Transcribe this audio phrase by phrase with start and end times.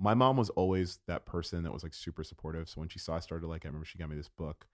[0.00, 2.68] my mom was always that person that was like super supportive.
[2.68, 4.66] So when she saw I started like, I remember she got me this book,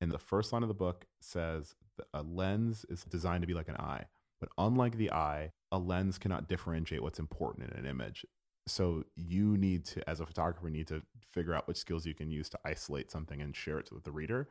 [0.00, 1.74] and the first line of the book says
[2.14, 4.04] a lens is designed to be like an eye,
[4.38, 8.24] but unlike the eye, a lens cannot differentiate what's important in an image.
[8.68, 12.30] So you need to, as a photographer, need to figure out which skills you can
[12.30, 14.48] use to isolate something and share it with the reader.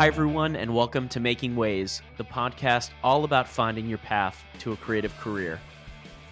[0.00, 4.72] Hi, everyone, and welcome to Making Ways, the podcast all about finding your path to
[4.72, 5.60] a creative career.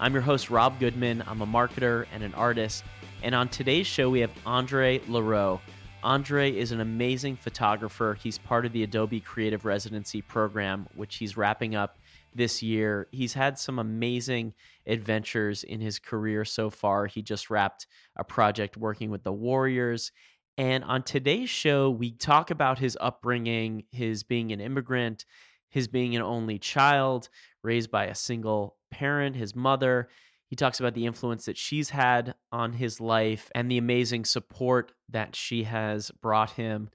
[0.00, 1.22] I'm your host, Rob Goodman.
[1.26, 2.82] I'm a marketer and an artist.
[3.22, 5.60] And on today's show, we have Andre Leroux.
[6.02, 8.16] Andre is an amazing photographer.
[8.18, 11.98] He's part of the Adobe Creative Residency program, which he's wrapping up
[12.34, 13.06] this year.
[13.12, 14.54] He's had some amazing
[14.86, 17.04] adventures in his career so far.
[17.04, 20.10] He just wrapped a project working with the Warriors
[20.58, 25.24] and on today's show, we talk about his upbringing, his being an immigrant,
[25.70, 27.28] his being an only child
[27.62, 30.08] raised by a single parent, his mother.
[30.48, 34.90] He talks about the influence that she's had on his life and the amazing support
[35.10, 36.90] that she has brought him.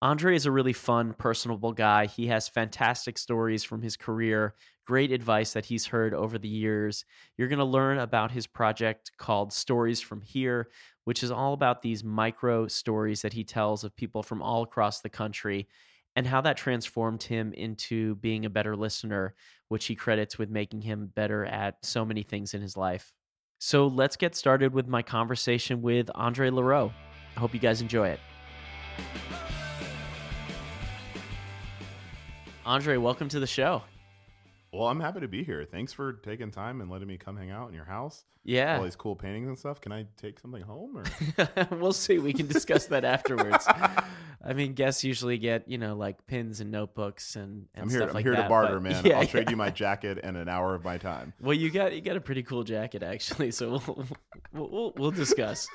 [0.00, 2.06] Andre is a really fun, personable guy.
[2.06, 4.54] He has fantastic stories from his career,
[4.86, 7.04] great advice that he's heard over the years.
[7.36, 10.68] You're going to learn about his project called Stories from Here,
[11.06, 15.00] which is all about these micro stories that he tells of people from all across
[15.00, 15.68] the country
[16.16, 19.32] and how that transformed him into being a better listener,
[19.68, 23.12] which he credits with making him better at so many things in his life.
[23.60, 26.92] So let's get started with my conversation with Andre Leroux.
[27.36, 28.20] I hope you guys enjoy it.
[32.64, 33.82] Andre, welcome to the show.
[34.72, 35.64] Well, I'm happy to be here.
[35.64, 38.24] Thanks for taking time and letting me come hang out in your house.
[38.44, 38.76] Yeah.
[38.76, 39.80] All these cool paintings and stuff.
[39.80, 41.04] Can I take something home or
[41.76, 42.18] we'll see.
[42.18, 43.66] We can discuss that afterwards.
[43.68, 47.98] I mean, guests usually get, you know, like pins and notebooks and, and I'm here,
[47.98, 48.44] stuff I'm like here that.
[48.44, 49.02] to barter, but, man.
[49.04, 49.50] Yeah, I'll trade yeah.
[49.50, 51.32] you my jacket and an hour of my time.
[51.40, 54.06] Well, you got you got a pretty cool jacket actually, so we'll
[54.52, 55.66] we'll, we'll, we'll discuss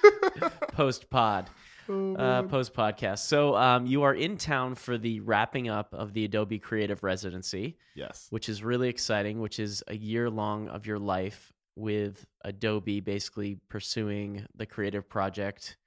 [0.70, 1.50] post pod.
[1.92, 3.20] Oh, uh, post podcast.
[3.20, 7.78] So um, you are in town for the wrapping up of the Adobe Creative Residency,
[7.96, 8.28] yes.
[8.30, 9.42] which is really exciting.
[9.42, 15.78] Which is a year long of your life with Adobe, basically pursuing the creative project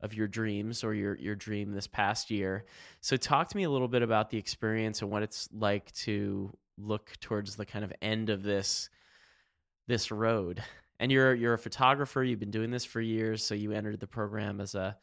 [0.00, 2.64] of your dreams or your your dream this past year.
[3.02, 6.50] So talk to me a little bit about the experience and what it's like to
[6.78, 8.88] look towards the kind of end of this
[9.86, 10.62] this road.
[10.98, 12.24] And you're you're a photographer.
[12.24, 13.44] You've been doing this for years.
[13.44, 14.96] So you entered the program as a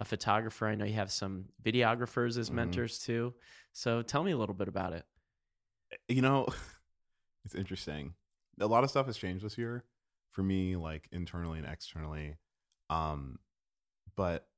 [0.00, 0.66] a photographer.
[0.66, 2.54] I know you have some videographers as Mhm.
[2.54, 3.34] mentors too.
[3.72, 5.06] So tell me a little bit about it.
[6.08, 6.46] You know,
[7.44, 8.14] it's interesting.
[8.58, 9.84] A lot of stuff has changed this year
[10.32, 12.36] for me, like internally and externally.
[12.88, 13.38] Um,
[14.16, 14.48] but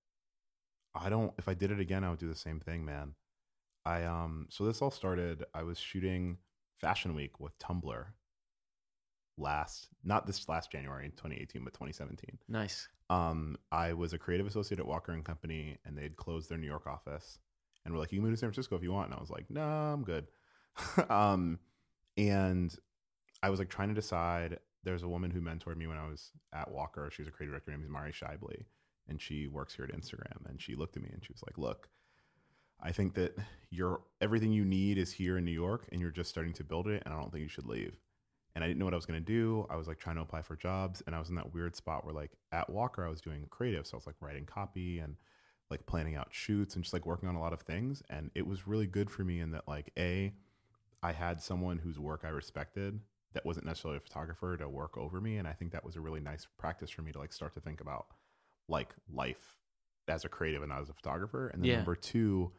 [0.94, 1.32] I don't.
[1.38, 3.14] If I did it again, I would do the same thing, man.
[3.84, 4.46] I um.
[4.50, 5.44] So this all started.
[5.54, 6.38] I was shooting
[6.80, 8.06] Fashion Week with Tumblr
[9.38, 12.38] last, not this last January in 2018, but 2017.
[12.48, 12.88] Nice.
[13.10, 16.66] um, I was a creative associate at Walker and Company, and they'd closed their New
[16.66, 17.38] York office,
[17.84, 19.30] and were like, "You can move to San Francisco if you want." And I was
[19.30, 20.26] like, "No, I'm good."
[21.10, 21.58] um,
[22.16, 22.74] and
[23.42, 24.58] I was like trying to decide.
[24.84, 27.08] There's a woman who mentored me when I was at Walker.
[27.12, 28.64] She was a creative director named Mari Shibley,
[29.08, 30.48] and she works here at Instagram.
[30.48, 31.88] And she looked at me and she was like, "Look,
[32.80, 33.36] I think that
[33.70, 36.88] your everything you need is here in New York, and you're just starting to build
[36.88, 37.02] it.
[37.04, 37.96] And I don't think you should leave."
[38.54, 39.66] And I didn't know what I was going to do.
[39.70, 42.04] I was like trying to apply for jobs and I was in that weird spot
[42.04, 45.16] where like at Walker I was doing creative, so I was like writing copy and
[45.70, 48.46] like planning out shoots and just like working on a lot of things and it
[48.46, 50.32] was really good for me in that like a
[51.02, 53.00] I had someone whose work I respected
[53.32, 56.00] that wasn't necessarily a photographer to work over me and I think that was a
[56.00, 58.06] really nice practice for me to like start to think about
[58.68, 59.56] like life
[60.08, 61.48] as a creative and not as a photographer.
[61.48, 61.76] And then Yeah.
[61.76, 62.52] number 2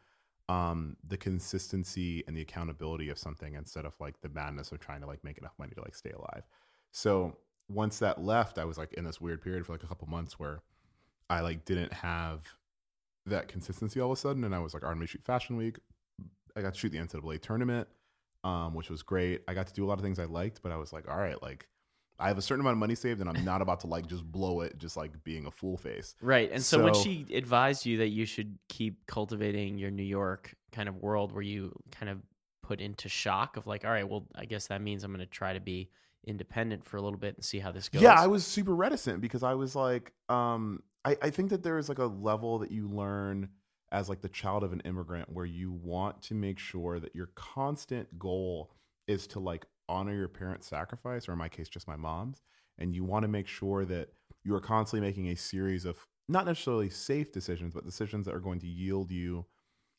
[0.49, 5.01] um the consistency and the accountability of something instead of like the madness of trying
[5.01, 6.43] to like make enough money to like stay alive.
[6.91, 7.37] So
[7.69, 10.37] once that left i was like in this weird period for like a couple months
[10.39, 10.61] where
[11.29, 12.41] i like didn't have
[13.25, 15.77] that consistency all of a sudden and i was like i'm gonna shoot fashion week.
[16.55, 17.87] I got to shoot the ncaa tournament
[18.43, 19.41] um which was great.
[19.47, 21.17] I got to do a lot of things i liked but i was like all
[21.17, 21.67] right like
[22.19, 24.23] i have a certain amount of money saved and i'm not about to like just
[24.31, 26.51] blow it just like being a fool face Right.
[26.51, 30.89] And so, when she advised you that you should keep cultivating your New York kind
[30.89, 32.19] of world where you kind of
[32.61, 35.25] put into shock of like, all right, well, I guess that means I'm going to
[35.25, 35.89] try to be
[36.25, 38.01] independent for a little bit and see how this goes.
[38.01, 41.77] Yeah, I was super reticent because I was like, um, I, I think that there
[41.77, 43.49] is like a level that you learn
[43.91, 47.27] as like the child of an immigrant where you want to make sure that your
[47.35, 48.71] constant goal
[49.07, 52.41] is to like honor your parents' sacrifice, or in my case, just my mom's,
[52.78, 54.09] and you want to make sure that
[54.44, 58.40] you are constantly making a series of not necessarily safe decisions, but decisions that are
[58.40, 59.46] going to yield you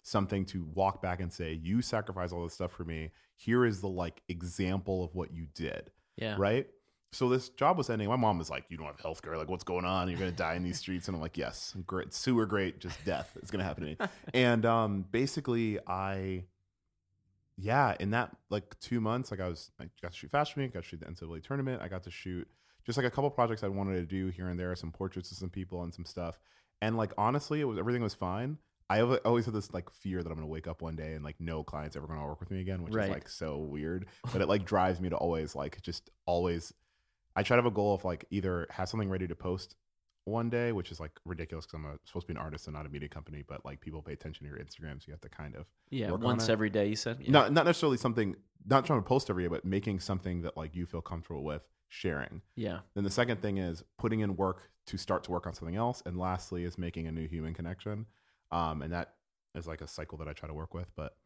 [0.03, 3.11] something to walk back and say, you sacrificed all this stuff for me.
[3.37, 5.91] Here is the like example of what you did.
[6.17, 6.37] Yeah.
[6.39, 6.69] Right.
[7.15, 8.09] So this job was ending.
[8.09, 9.39] My mom was like, "You don't have health care.
[9.39, 10.09] Like, what's going on?
[10.09, 13.37] You're gonna die in these streets." And I'm like, "Yes, great, sewer great, just death
[13.41, 16.43] It's gonna happen to me." and um, basically, I,
[17.56, 20.73] yeah, in that like two months, like I was, I got to shoot Fashion Week,
[20.73, 22.49] I got to shoot the NCAA tournament, I got to shoot
[22.85, 25.39] just like a couple projects I wanted to do here and there, some portraits of
[25.39, 26.39] some people and some stuff.
[26.83, 28.59] And like honestly, it was everything was fine.
[28.91, 31.37] I always had this like fear that I'm gonna wake up one day and like
[31.41, 33.05] no client's ever gonna work with me again, which Right.
[33.05, 34.07] is like so weird.
[34.33, 36.73] But it like drives me to always like just always.
[37.37, 39.77] I try to have a goal of like either have something ready to post
[40.26, 42.75] one day, which is like ridiculous because I'm a, supposed to be an artist and
[42.75, 45.21] not a media company, but like people pay attention to your Instagram, so you have
[45.21, 46.11] to kind of Yeah.
[46.12, 46.53] on Once it.
[46.53, 47.19] every day, you said?
[47.21, 47.31] Yeah.
[47.31, 48.37] not not necessarily something
[48.67, 51.62] not trying to post every day, but making something that like you feel comfortable with
[51.88, 52.41] sharing.
[52.56, 52.81] Yeah.
[52.94, 56.03] Then the second thing is putting in work to start to work on something else,
[56.06, 58.06] and lastly is making a new human connection.
[58.50, 59.15] Um, and that
[59.55, 60.91] is like a cycle that I try to work with.
[60.97, 61.17] But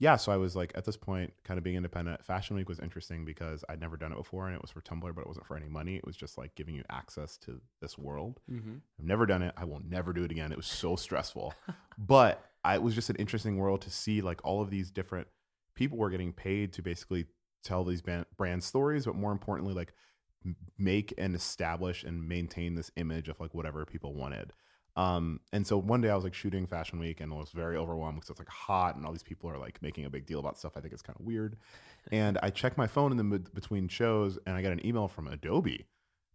[0.00, 2.24] yeah, so I was like at this point, kind of being independent.
[2.24, 5.14] Fashion Week was interesting because I'd never done it before, and it was for Tumblr,
[5.14, 5.96] but it wasn't for any money.
[5.96, 8.40] It was just like giving you access to this world.
[8.50, 8.76] Mm-hmm.
[8.98, 9.52] I've never done it.
[9.58, 10.52] I will never do it again.
[10.52, 11.52] It was so stressful.
[11.98, 15.28] but I, it was just an interesting world to see like all of these different
[15.74, 17.26] people were getting paid to basically
[17.62, 19.92] tell these brand, brand stories, but more importantly, like
[20.78, 24.54] make and establish and maintain this image of like whatever people wanted.
[24.96, 27.76] Um, and so one day I was like shooting Fashion Week and I was very
[27.76, 30.40] overwhelmed because it's like hot and all these people are like making a big deal
[30.40, 30.72] about stuff.
[30.76, 31.56] I think it's kind of weird.
[32.10, 35.08] And I checked my phone in the mid- between shows and I got an email
[35.08, 35.86] from Adobe.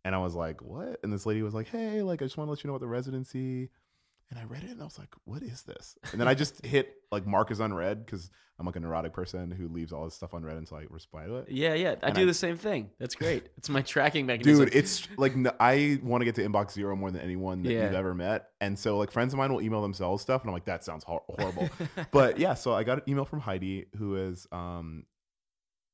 [0.04, 1.00] And I was like, what?
[1.04, 2.86] And this lady was like, hey, like, I just want to let you know about
[2.86, 3.70] the residency.
[4.32, 5.98] And I read it and I was like, what is this?
[6.12, 9.52] And then I just hit like mark as unread because I'm like a neurotic person
[9.52, 11.50] who leaves all this stuff unread until I reply to it.
[11.52, 11.74] Yeah.
[11.76, 11.96] Yeah.
[12.02, 12.90] I And do I- the same thing.
[13.00, 13.50] That's great.
[13.58, 14.66] It's my tracking mechanism.
[14.66, 17.84] Dude, it's like I want to get to inbox zero more than anyone that Yeah.
[17.86, 18.48] you've ever met.
[18.62, 21.04] And so, like, friends of mine will email themselves stuff, and I'm like, that sounds
[21.04, 21.70] hor- horrible.
[22.12, 25.06] but yeah, so I got an email from Heidi, who is, um,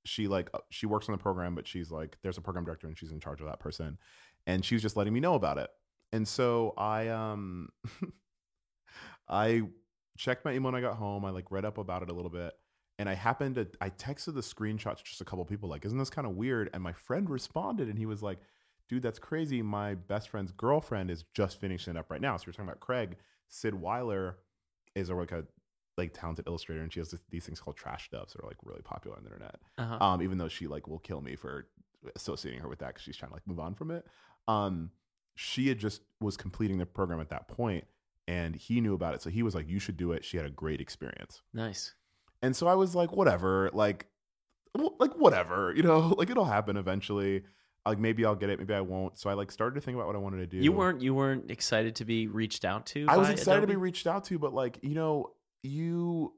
[0.05, 2.87] she like uh, she works on the program, but she's like, there's a program director,
[2.87, 3.97] and she's in charge of that person,
[4.47, 5.69] and she was just letting me know about it.
[6.13, 7.69] And so I, um,
[9.31, 9.63] I
[10.17, 11.25] checked my email when I got home.
[11.25, 12.53] I like read up about it a little bit.
[12.99, 15.97] And I happened to, I texted the screenshot to just a couple people, like, isn't
[15.97, 16.69] this kind of weird?
[16.73, 18.37] And my friend responded and he was like,
[18.89, 19.61] dude, that's crazy.
[19.61, 22.37] My best friend's girlfriend is just finishing it up right now.
[22.37, 23.15] So you're talking about Craig.
[23.47, 24.37] Syd Weiler
[24.93, 25.45] is a like a
[25.97, 28.57] like talented illustrator, and she has this, these things called trash doves that are like
[28.63, 29.55] really popular on the internet.
[29.77, 29.97] uh-huh.
[30.05, 31.67] Um, even though she like will kill me for
[32.15, 34.05] associating her with that because she's trying to like move on from it.
[34.47, 34.91] Um,
[35.35, 37.85] she had just was completing the program at that point,
[38.31, 40.45] and he knew about it, so he was like, "You should do it." She had
[40.45, 41.41] a great experience.
[41.53, 41.93] nice.
[42.43, 44.07] And so I was like, whatever, like,
[44.99, 47.43] like whatever, you know, like it'll happen eventually.
[47.85, 49.17] Like maybe I'll get it, maybe I won't.
[49.17, 50.57] So I like started to think about what I wanted to do.
[50.57, 53.05] You weren't you weren't excited to be reached out to?
[53.09, 55.31] I was excited to be reached out to, but like, you know,
[55.63, 56.33] you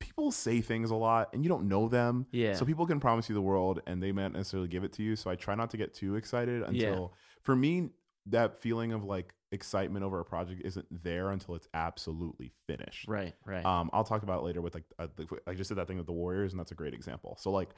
[0.00, 2.26] people say things a lot and you don't know them.
[2.30, 2.54] Yeah.
[2.54, 5.02] So people can promise you the world and they may not necessarily give it to
[5.02, 5.16] you.
[5.16, 6.88] So I try not to get too excited Yeah.
[6.88, 7.90] until for me,
[8.26, 13.06] that feeling of like excitement over a project isn't there until it's absolutely finished.
[13.06, 13.34] Right.
[13.44, 13.64] Right.
[13.64, 15.98] Um, I'll talk about it later with like uh, the, I just did that thing
[15.98, 17.36] with the Warriors, and that's a great example.
[17.40, 17.70] So like,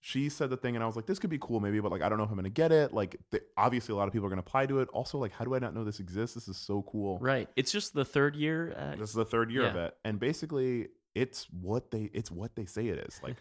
[0.00, 2.02] she said the thing, and I was like, this could be cool, maybe, but like,
[2.02, 2.92] I don't know if I'm gonna get it.
[2.92, 4.88] Like, th- obviously, a lot of people are gonna apply to it.
[4.92, 6.34] Also, like, how do I not know this exists?
[6.34, 7.18] This is so cool.
[7.18, 7.48] right.
[7.56, 8.74] It's just the third year.
[8.76, 12.54] Uh, This is the third year of it, and basically, it's what they it's what
[12.56, 13.20] they say it is.
[13.22, 13.36] Like,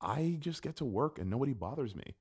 [0.00, 2.16] I just get to work, and nobody bothers me.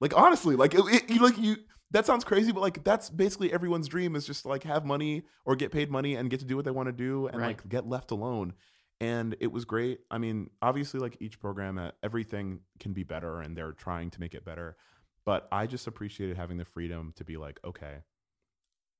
[0.00, 1.56] Like honestly, like it, it- you like you.
[1.94, 5.22] That sounds crazy, but like that's basically everyone's dream is just to like have money
[5.44, 7.46] or get paid money and get to do what they want to do and Right.
[7.48, 8.54] like get left alone.
[9.00, 10.00] And it was great.
[10.10, 14.20] I mean, obviously, like each program, uh, everything can be better, and they're trying to
[14.20, 14.76] make it better.
[15.24, 17.98] But I just appreciated having the freedom to be like, okay,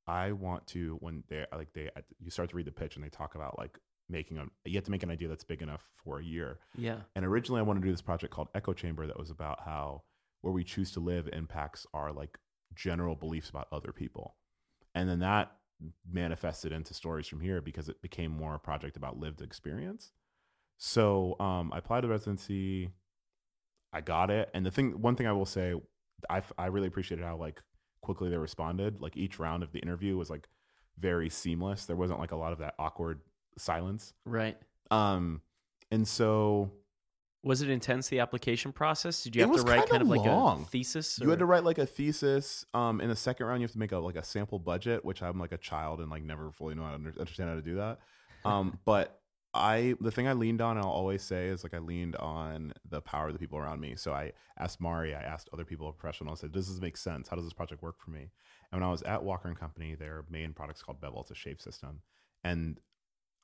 [0.07, 3.09] I want to when they like they you start to read the pitch and they
[3.09, 6.19] talk about like making a you have to make an idea that's big enough for
[6.21, 6.59] a year.
[6.77, 6.99] yeah.
[7.17, 10.03] And originally, I wanted to do this project called Echo Chamber that was about how
[10.43, 12.39] where we choose to live impacts our like
[12.75, 14.37] general beliefs about other people.
[14.95, 15.53] And then that
[16.11, 20.13] manifested into stories from here because it became more a project about lived experience.
[20.79, 22.91] So um, I applied to residency.
[23.93, 24.51] I got it.
[24.55, 25.75] And the thing, one thing I will say,
[26.31, 27.61] I, I really appreciated how like
[28.01, 29.01] quickly they responded.
[29.01, 30.49] Like each round of the interview was like
[30.99, 31.87] very seamless.
[31.87, 33.21] There wasn't like a lot of that awkward
[33.59, 34.13] silence.
[34.25, 34.57] Right.
[34.91, 35.41] Um,
[35.91, 36.73] and so
[37.45, 39.23] Was it intense the application process?
[39.23, 40.63] Did you It have to write kinda of like long.
[40.63, 41.19] a thesis?
[41.21, 42.65] You had to write like a thesis.
[42.73, 45.23] Um, in the second round, you have to make a like a sample budget, which
[45.23, 47.63] I'm like a child and like never fully know how to under- understand how to
[47.63, 48.01] do that.
[48.45, 49.21] Um, but
[49.53, 52.73] I the thing I leaned on, and I'll always say, is like I leaned on
[52.89, 53.95] the power of the people around me.
[53.95, 57.29] So I asked Mari, I asked other people, professionals, I said, "Does this make sense?
[57.29, 58.31] How does this project work for me?"
[58.73, 61.21] And when I was at Walker and Company, their main product's called Bevel.
[61.21, 62.01] It's a shave system,
[62.43, 62.81] and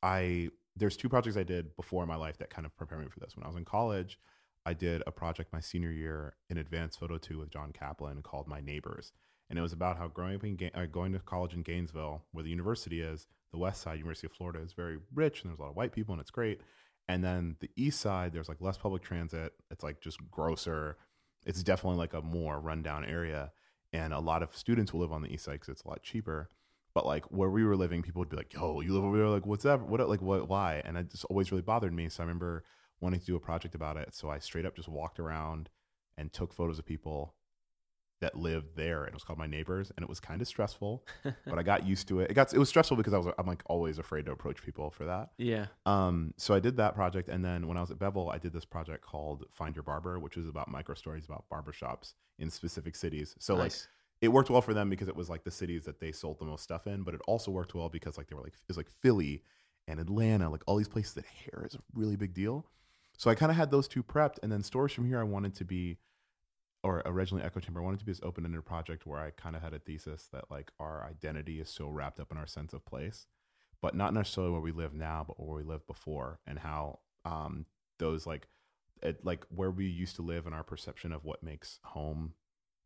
[0.02, 3.08] I there's two projects I did before in my life that kind of prepared me
[3.08, 3.36] for this.
[3.36, 4.18] When I was in college,
[4.64, 8.46] I did a project my senior year in advanced photo two with John Kaplan called
[8.46, 9.12] My Neighbors,
[9.48, 12.24] and it was about how growing up in Ga- uh, going to college in Gainesville,
[12.32, 15.58] where the university is, the West Side, University of Florida, is very rich and there's
[15.58, 16.60] a lot of white people and it's great.
[17.08, 19.52] And then the East Side, there's like less public transit.
[19.70, 20.96] It's like just grosser.
[21.44, 23.50] It's definitely like a more rundown area,
[23.92, 26.02] and a lot of students will live on the East Side because it's a lot
[26.02, 26.50] cheaper.
[27.00, 29.28] But like where we were living, people would be like, "Yo, you live over there?
[29.28, 29.80] Like, what's that?
[29.80, 30.06] What?
[30.06, 30.50] Like, what?
[30.50, 32.10] Why?" And it just always really bothered me.
[32.10, 32.62] So I remember
[33.00, 34.14] wanting to do a project about it.
[34.14, 35.70] So I straight up just walked around
[36.18, 37.34] and took photos of people
[38.20, 41.06] that lived there, and it was called My Neighbors, and it was kind of stressful,
[41.46, 42.30] but I got used to it.
[42.30, 44.90] It got it was stressful because I was I'm like always afraid to approach people
[44.90, 45.30] for that.
[45.38, 45.68] yeah.
[45.86, 48.52] Um, so I did that project, and then when I was at Bevel, I did
[48.52, 52.94] this project called Find Your Barber, which was about micro stories about barbershops in specific
[52.94, 53.36] cities.
[53.38, 53.88] So like Nice.
[54.20, 56.44] It worked well for them because it was like the cities that they sold the
[56.44, 58.76] most stuff in, but it also worked well because like they were like it was
[58.76, 59.42] like Philly
[59.88, 62.66] and Atlanta, like all these places that hair is a really big deal.
[63.16, 65.54] So I kind of had those two prepped, and then stories from here I wanted
[65.56, 65.98] to be,
[66.82, 69.56] or originally Echo Chamber, I wanted to be this open ended project where I kind
[69.56, 72.72] of had a thesis that like our identity is so wrapped up in our sense
[72.72, 73.26] of place,
[73.80, 77.66] but not necessarily where we live now, but where we lived before, and how um
[77.98, 78.48] those like
[79.02, 82.34] it, like where we used to live and our perception of what makes home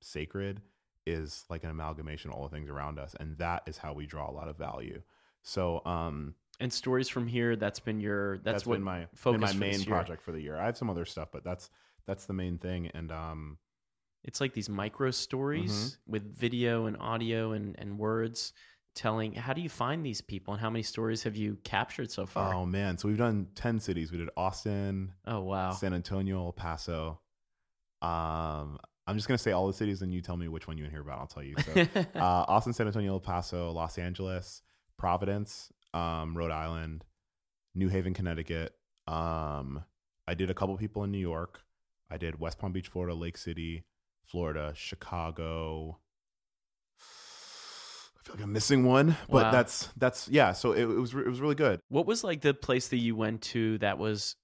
[0.01, 0.61] sacred
[1.07, 4.07] is like an amalgamation of all the things around us and that is how we
[4.07, 5.01] draw a lot of value
[5.43, 7.57] so um And stories from here.
[7.57, 8.39] That's been your.
[8.39, 10.77] That's, that's what been my been focus my main project for the year i have
[10.77, 11.69] some other stuff but that's
[12.07, 13.59] that's the main thing and um
[14.25, 16.13] It's like these micro stories Mm-hmm.
[16.13, 18.53] with video and audio and and words
[18.95, 19.35] telling.
[19.35, 22.55] How do you find these people and how many stories have you captured so far?
[22.55, 25.73] oh man so we've done 10 cities we did austin Oh, wow.
[25.73, 27.19] san antonio el paso
[28.03, 30.85] um i'm just gonna say all the cities and you tell me which one you
[30.85, 31.73] want to hear about i'll tell you so
[32.15, 34.63] uh, Austin, San Antonio, El Paso, Los Angeles,
[34.99, 37.05] Providence, um, Rhode Island,
[37.75, 38.73] New Haven, Connecticut.
[39.07, 39.85] Um,
[40.27, 41.61] I did a couple people in New York.
[42.11, 43.85] I did West Palm Beach, Florida, Lake City,
[44.25, 45.99] Florida, Chicago.
[47.01, 49.51] I feel like I'm missing one, but Wow.
[49.51, 50.53] that's that's yeah.
[50.53, 51.81] So it, it was it was really good.
[51.89, 54.37] What was like the place that you went to that was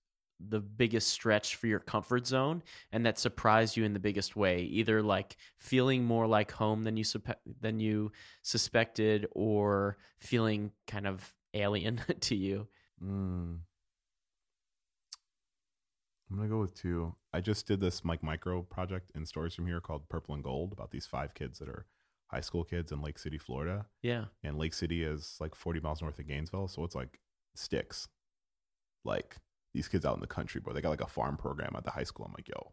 [0.49, 4.63] the biggest stretch for your comfort zone and that surprised you in the biggest way?
[4.63, 11.07] Either like feeling more like home than you supe- than you suspected, or feeling kind
[11.07, 12.69] of alien to you.
[13.03, 13.59] Mm.
[16.31, 17.15] I'm gonna go with two.
[17.33, 20.73] I just did this like micro project in stories from here called Purple and Gold
[20.73, 21.87] about these five kids that are
[22.29, 23.87] high school kids in Lake City, Florida.
[24.03, 24.27] Yeah.
[24.45, 27.19] And Lake City is like 40 miles north of Gainesville, so it's like
[27.55, 28.09] sticks.
[29.05, 29.37] Like
[29.75, 30.73] these kids out in the country, bro.
[30.73, 32.27] They got like a farm program at the high school.
[32.27, 32.73] I'm like, yo,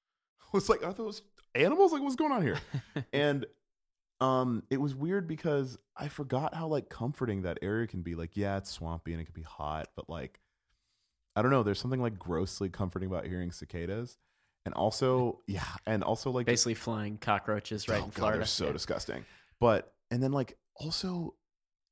[0.54, 1.22] it's like are those
[1.54, 1.92] animals?
[1.92, 2.58] Like, what's going on here?
[3.12, 3.46] and
[4.20, 8.36] um it was weird because i forgot how like comforting that area can be like
[8.36, 10.38] yeah it's swampy and it can be hot but like
[11.34, 14.18] i don't know there's something like grossly comforting about hearing cicadas
[14.64, 18.38] and also yeah and also like Basically flying cockroaches right Oh, in God, Florida.
[18.38, 18.72] they're so Yeah.
[18.72, 19.24] disgusting
[19.58, 21.34] but and then like also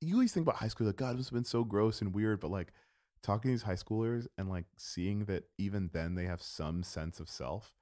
[0.00, 2.38] you always think about high school like god this has been so gross and weird
[2.38, 2.72] but like
[3.22, 7.20] talking to these high schoolers and like seeing that even then they have some sense
[7.20, 7.74] of self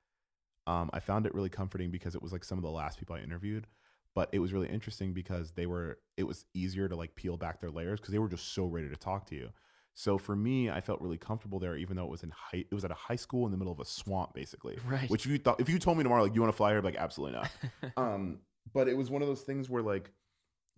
[0.68, 3.16] um, I found it really comforting because it was like some of the last people
[3.16, 3.66] I interviewed,
[4.14, 7.58] but it was really interesting because they were it was easier to like peel back
[7.58, 9.48] their layers because they were just so ready to talk to you.
[9.94, 12.74] So for me, I felt really comfortable there, even though it was in high it
[12.74, 14.76] was at a high school in the middle of a swamp, basically.
[14.86, 15.08] Right.
[15.08, 16.78] Which if you thought if you told me tomorrow like you want to fly here,
[16.78, 17.50] I'd be like absolutely not.
[17.96, 18.40] um,
[18.74, 20.10] but it was one of those things where like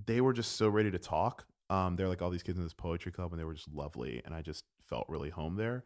[0.07, 1.47] they were just so ready to talk.
[1.71, 4.21] Um, they're like all these kids in this poetry club, and they were just lovely,
[4.25, 5.85] and I just felt really home there.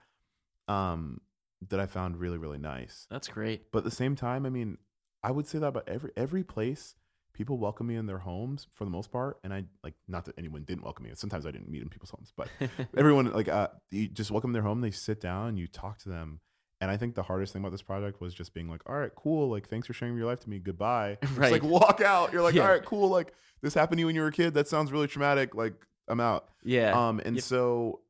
[0.67, 1.21] Um,
[1.69, 3.07] that I found really really nice.
[3.11, 3.71] That's great.
[3.71, 4.79] But at the same time, I mean,
[5.23, 6.95] I would say that about every every place.
[7.35, 10.38] People welcome me in their homes for the most part, and I like not that
[10.38, 11.11] anyone didn't welcome me.
[11.14, 12.49] Sometimes I didn't meet in people's homes, but
[12.97, 14.81] everyone like uh, you just welcome their home.
[14.81, 16.41] They sit down, you talk to them,
[16.85, 19.11] and I think the hardest thing about this project was just being like, all right,
[19.17, 20.59] cool, like thanks for sharing your life to me.
[20.61, 21.19] Goodbye.
[21.37, 21.50] Right.
[21.53, 22.33] like walk out.
[22.33, 22.62] You're like, Yeah.
[22.62, 23.09] all right, cool.
[23.09, 24.55] Like this happened to you when you were a kid.
[24.55, 25.55] That sounds really traumatic.
[25.55, 25.75] Like
[26.07, 26.49] I'm out.
[26.62, 26.93] yeah.
[27.09, 27.45] Um, and Yep.
[27.45, 28.00] so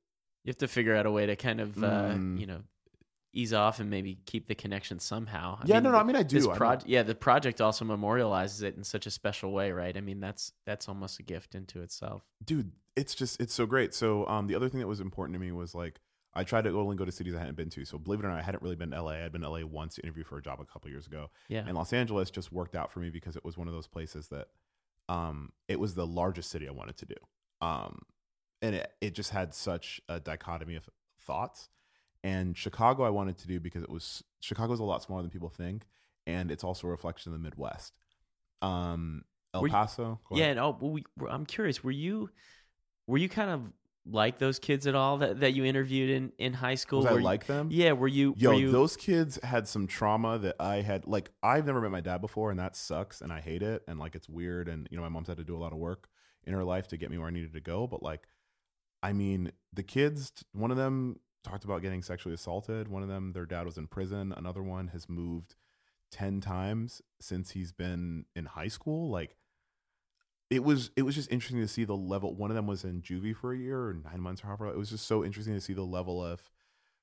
[0.45, 2.39] you have to figure out a way to kind of, uh, Mm.
[2.39, 2.61] you know,
[3.33, 5.57] ease off and maybe keep the connection somehow.
[5.61, 5.99] I yeah, mean, no, no.
[5.99, 6.37] I mean, I do.
[6.39, 9.97] This I project, yeah, the project also memorializes it in such a special way, right?
[9.97, 12.23] I mean, that's that's almost a gift into itself.
[12.45, 15.41] dude it's just it's so great so um the other thing that was important to
[15.41, 15.99] me was like
[16.37, 18.29] i tried to only go to cities i hadn't been to so believe it or
[18.29, 20.39] not i hadn't really been to la i'd been to la once to interview for
[20.39, 21.31] a job a couple years ago.
[21.49, 23.87] Yeah, and los angeles just worked out for me because it was one of those
[23.87, 24.49] places that
[25.09, 27.15] um it was the largest city i wanted to do.
[27.61, 28.03] Um
[28.63, 30.89] and it, it just had such a dichotomy of
[31.21, 31.69] thoughts.
[32.23, 35.51] And chicago i wanted to do because it was chicago's a lot smaller than people
[35.51, 35.87] think
[36.27, 37.93] and it's also a reflection of the midwest.
[38.63, 40.47] Um el you- paso yeah.
[40.47, 41.85] And oh, well, we, I'm curious.
[41.85, 42.31] Were you
[43.07, 43.61] were you kind of
[44.07, 47.01] like those kids at all that, that you interviewed in, in high school?
[47.01, 47.69] Was I you- like them?
[47.71, 48.35] Yeah, were you?
[48.37, 51.07] Yo, were you, those kids had some trauma that I had.
[51.07, 53.99] Like, I've never met my dad before, and that sucks, and I hate it, and
[53.99, 56.09] like it's weird, and you know, my mom's had to do a lot of work
[56.45, 57.87] in her life to get me where I needed to go.
[57.87, 58.27] But like,
[59.03, 60.33] I mean, the kids.
[60.53, 62.89] One of them talked about getting sexually assaulted.
[62.89, 64.33] One of them, their dad was in prison.
[64.37, 65.57] Another one has moved
[66.11, 69.11] ten times since he's been in high school.
[69.11, 69.37] Like,
[70.51, 72.35] it was it was just interesting to see the level.
[72.35, 74.67] One of them was in juvie for a year or nine months or however.
[74.69, 76.43] It was just so interesting to see the level of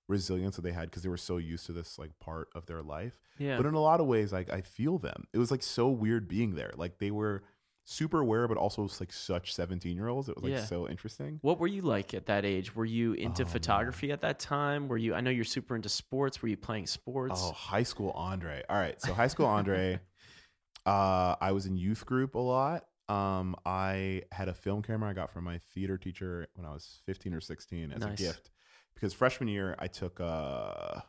[0.07, 2.81] resilience that they had because they were so used to this like part of their
[2.81, 3.19] life.
[3.37, 3.57] yeah.
[3.57, 5.25] But in a lot of ways, like I feel them.
[5.33, 6.71] It was like so weird being there.
[6.75, 7.43] Like they were
[7.83, 10.29] super aware, but also like such seventeen year olds.
[10.29, 10.65] It was like Yeah.
[10.65, 11.39] so interesting.
[11.41, 12.75] What were you like at that age?
[12.75, 13.53] Were you into Oh, man.
[13.53, 14.87] photography at that time?
[14.87, 15.13] Were you?
[15.15, 16.41] I know you're super into sports.
[16.41, 17.39] Were you playing sports?
[17.43, 18.63] Oh, high school Andre.
[18.69, 19.99] All right, so high school Andre.
[20.85, 22.85] uh, I was in youth group a lot.
[23.09, 27.01] Um, I had a film camera I got from my theater teacher when I was
[27.05, 28.19] 15 or 16 as Nice.
[28.19, 28.51] a gift.
[28.93, 31.01] Because freshman year I took uh,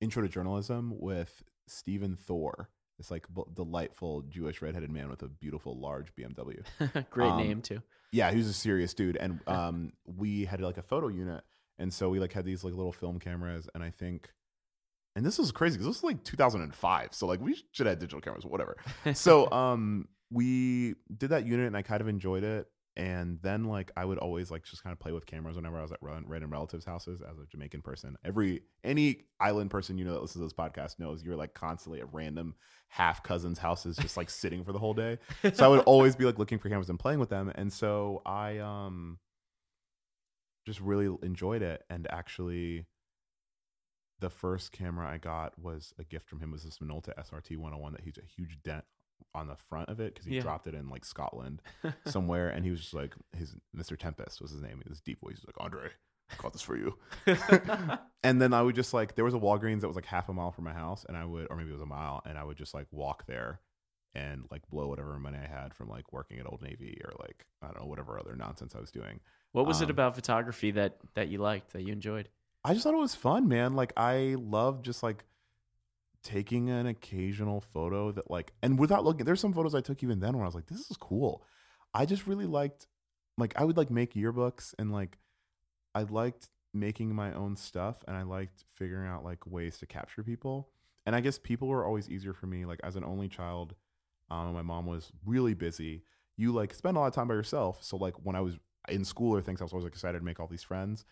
[0.00, 2.68] intro to journalism with Stephen Thor,
[2.98, 6.62] this like b- delightful Jewish redheaded man with a beautiful large BMW.
[7.10, 7.82] Great um, name too.
[8.12, 11.42] Yeah, he was a serious dude, and um, we had like a photo unit,
[11.78, 14.30] and so we like had these like little film cameras, and I think,
[15.16, 18.20] and this was crazy because this was like 2005, so like we should have digital
[18.20, 18.76] cameras, whatever.
[19.14, 23.90] so um, we did that unit, and I kind of enjoyed it, and then like
[23.96, 26.24] I would always like just kind of play with cameras whenever I was at run-
[26.26, 28.16] random relatives' houses as a Jamaican person.
[28.24, 32.00] Every any island person you know that listens to this podcast knows you're like constantly
[32.00, 32.54] at random
[32.88, 35.18] half cousins' houses, just like sitting for the whole day
[35.54, 37.50] so I would always be like looking for cameras and playing with them.
[37.54, 39.18] And so I um
[40.66, 41.82] just really enjoyed it.
[41.88, 42.86] And actually
[44.20, 47.92] the first camera I got was a gift from him was this Minolta SRT 101
[47.92, 48.84] that he's a huge dent
[49.34, 50.42] on the front of it because he Yeah.
[50.42, 51.62] dropped it in like Scotland
[52.06, 53.96] somewhere and he was just like his Mr.
[53.98, 54.80] Tempest was his name.
[54.84, 55.36] He was deep voice.
[55.36, 55.88] Was like, Andre,
[56.30, 56.96] I caught this for you.
[58.22, 60.32] and then I would just like there was a Walgreens that was like half a
[60.32, 62.44] mile from my house, and I would or maybe it was a mile, and I
[62.44, 63.60] would just like walk there
[64.14, 67.46] and like blow whatever money I had from like working at Old Navy or like
[67.62, 69.20] I don't know whatever other nonsense I was doing.
[69.52, 72.28] what was it um, about photography that that you liked that you enjoyed?
[72.64, 73.74] I just thought it was fun, man.
[73.74, 75.24] Like I love just like
[76.22, 80.20] taking an occasional photo that like and without looking there's some photos I took even
[80.20, 81.44] then where I was like, this is cool.
[81.94, 82.86] I just really liked
[83.38, 85.18] like I would like make yearbooks and like
[85.94, 90.22] I liked making my own stuff and I liked figuring out like ways to capture
[90.22, 90.70] people.
[91.04, 92.64] And I guess people were always easier for me.
[92.64, 93.74] Like as an only child,
[94.30, 96.04] um, my mom was really busy.
[96.36, 97.82] You like spend a lot of time by yourself.
[97.82, 98.54] So like when I was
[98.88, 101.04] in school or things, I was always like, excited to make all these friends.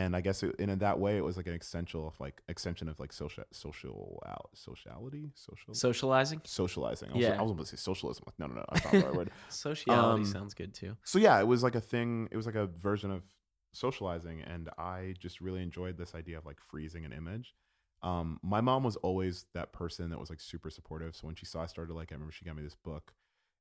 [0.00, 2.86] And I guess it, in that way, it was like an essential of like extension
[2.88, 6.40] of like social social out sociality, social Socializing.
[6.44, 7.08] socializing.
[7.10, 7.38] I was, Yeah.
[7.40, 8.22] I was going to say socialism.
[8.28, 9.30] Like no, no, no, that's not the right word.
[9.48, 10.92] Sociality Um, sounds good too.
[11.04, 12.28] So yeah, it was like a thing.
[12.30, 13.22] It was like a version of
[13.72, 17.54] socializing, and I just really enjoyed this idea of like freezing an image.
[18.02, 21.16] Um, my mom was always that person that was like super supportive.
[21.16, 23.12] So when she saw I started, like I remember she got me this book,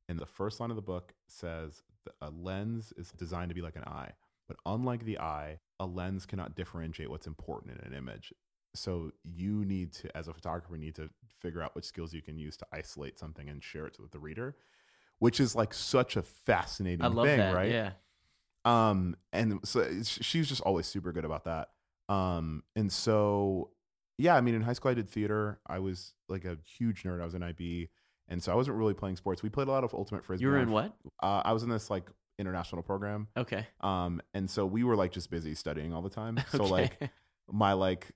[0.08, 1.82] and the first line of the book says
[2.22, 4.12] a lens is designed to be like an eye,
[4.48, 8.34] but unlike the eye, a lens cannot differentiate what's important in an image.
[8.76, 11.10] So you need to, as a photographer, need to
[11.42, 14.20] figure out which skills you can use to isolate something and share it with the
[14.20, 14.56] reader,
[15.20, 17.56] which is like such a fascinating I love thing, that.
[17.56, 17.72] right?
[17.72, 17.92] Yeah.
[18.66, 21.70] Um, and so it's- she was just always super good about that.
[22.10, 23.72] Um, and so
[24.20, 25.60] yeah, I mean, in high school I did theater.
[25.68, 27.22] I was like a huge nerd.
[27.22, 27.90] I was in IB,
[28.28, 29.44] and so I wasn't really playing sports.
[29.44, 30.44] We played a lot of ultimate frisbee.
[30.46, 30.94] You were in what?
[31.22, 33.28] Uh, I was in this like international program.
[33.36, 33.66] Okay.
[33.82, 36.40] Um, and so we were like just busy studying all the time.
[36.52, 36.70] So Okay.
[36.72, 37.12] like
[37.52, 38.12] my like,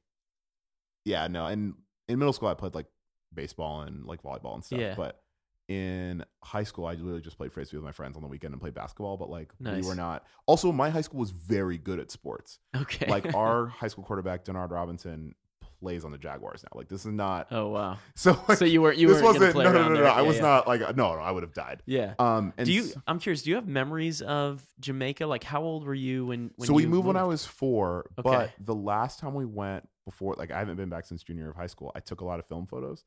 [1.06, 1.46] yeah, no.
[1.46, 1.74] And
[2.08, 2.88] in middle school I played like
[3.34, 4.80] baseball and like volleyball and stuff.
[4.80, 4.94] Yeah.
[4.96, 5.22] But
[5.68, 8.62] in high school I literally just played frisbee with my friends on the weekend and
[8.62, 9.18] played basketball.
[9.18, 9.82] But like Nice.
[9.82, 10.26] we were not.
[10.46, 12.60] Also, my high school was very good at sports.
[12.76, 13.08] okay.
[13.10, 15.34] Like our high school quarterback Denard Robinson
[15.82, 16.78] plays on the Jaguars now.
[16.78, 17.48] Like this is not.
[17.52, 17.98] oh wow.
[18.16, 19.54] So like, so you were you this wasn't.
[19.54, 20.04] play No, no, around no, no.
[20.04, 20.12] there.
[20.12, 20.42] I was yeah.
[20.44, 21.22] not like no, no.
[21.22, 21.82] I would have died.
[21.86, 22.14] Yeah.
[22.20, 22.90] Um, and do you?
[23.08, 23.42] I'm curious.
[23.42, 25.26] Do you have memories of Jamaica?
[25.26, 26.52] Like, how old were you when?
[26.56, 28.30] when so we you moved when I was four, Okay.
[28.30, 31.50] but the last time we went before, like I haven't been back since junior year
[31.52, 31.92] of high school.
[31.96, 33.04] I took a lot of film photos,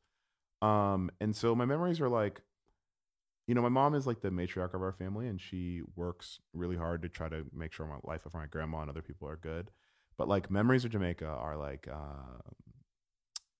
[0.61, 2.41] um, and so my memories are like,
[3.47, 6.75] you know, my mom is like the matriarch of our family, and she works really
[6.77, 9.35] hard to try to make sure my life of my grandma and other people are
[9.37, 9.71] good.
[10.17, 12.51] But like memories of Jamaica are like, uh,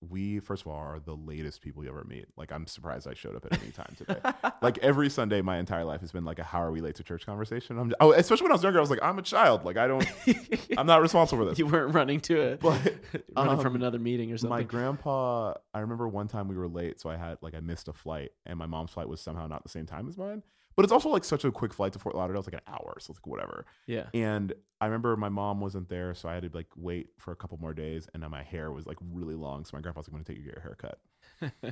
[0.09, 2.25] we first of all are the latest people you ever meet.
[2.37, 4.19] Like I'm surprised I showed up at any time today.
[4.61, 7.03] like every Sunday, my entire life has been like a "How are we late to
[7.03, 7.77] church?" conversation.
[7.77, 9.65] I'm oh, especially when I was younger, I was like, "I'm a child.
[9.65, 10.05] Like I don't,
[10.77, 12.79] I'm not responsible for this." you weren't running to it, But,
[13.35, 14.55] running from um, another meeting or something.
[14.55, 17.87] My grandpa, I remember one time we were late, so I had like I missed
[17.87, 20.43] a flight, and my mom's flight was somehow not the same time as mine.
[20.75, 22.41] But it's also like such a quick flight to Fort Lauderdale.
[22.41, 23.65] It's like an hour, so it's like whatever.
[23.88, 24.07] Yeah.
[24.13, 27.35] And I remember my mom wasn't there, so I had to like wait for a
[27.35, 29.65] couple more days, and then my hair was like really long.
[29.65, 30.99] So my grandpa's like, "I'm gonna take you get your haircut."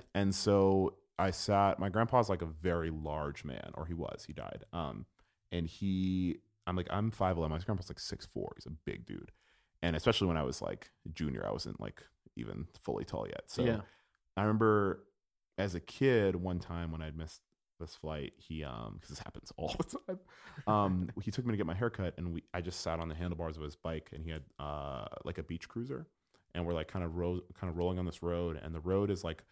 [0.15, 1.79] and so I sat.
[1.79, 4.23] My grandpa's like a very large man, or he was.
[4.25, 4.63] He died.
[4.71, 5.05] Um,
[5.51, 7.57] and he, I'm like, I'm five eleven.
[7.57, 8.53] My grandpa's like six four.
[8.55, 9.31] He's a big dude,
[9.81, 12.01] and especially when I was like junior, I wasn't like
[12.35, 13.43] even fully tall yet.
[13.47, 13.81] So yeah.
[14.37, 15.03] I remember
[15.57, 17.41] as a kid, one time when I'd missed
[17.79, 20.19] this flight, he um because this happens all the time.
[20.67, 23.15] Um, he took me to get my haircut, and we I just sat on the
[23.15, 26.07] handlebars of his bike, and he had uh like a beach cruiser,
[26.53, 29.09] and we're like kind of ro- kind of rolling on this road, and the road
[29.09, 29.43] is like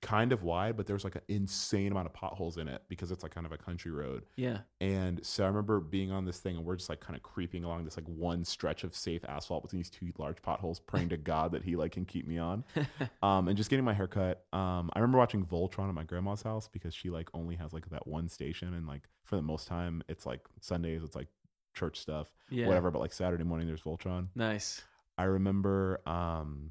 [0.00, 3.24] kind of wide, but there's like an insane amount of potholes in it because it's
[3.24, 4.24] like kind of a country road.
[4.36, 4.58] Yeah.
[4.80, 7.64] And so I remember being on this thing and we're just like kind of creeping
[7.64, 11.16] along this like one stretch of safe asphalt between these two large potholes, praying to
[11.18, 12.64] God that he like can keep me on.
[13.22, 14.44] Um, and just getting my hair cut.
[14.52, 17.88] Um, I remember watching Voltron at my grandma's house because she like only has like
[17.90, 21.26] that one station and like for the most time it's like Sundays, it's like
[21.74, 22.68] church stuff, Yeah.
[22.68, 22.92] whatever.
[22.92, 24.28] But like Saturday morning there's Voltron.
[24.36, 24.82] Nice.
[25.16, 26.70] I remember um,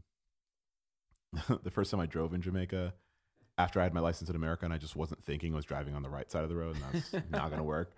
[1.63, 2.93] the first time I drove in Jamaica
[3.57, 5.95] after I had my license in America and I just wasn't thinking I was driving
[5.95, 7.91] on the right side of the road and that's not going to work.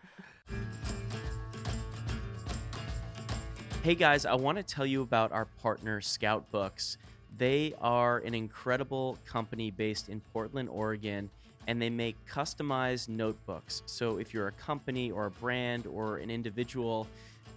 [3.84, 6.98] Hey guys, I want to tell you about our partner, Scout Books.
[7.38, 11.30] They are an incredible company based in Portland, Oregon,
[11.68, 13.84] and they make customized notebooks.
[13.86, 17.08] So if you're a company or a brand or an individual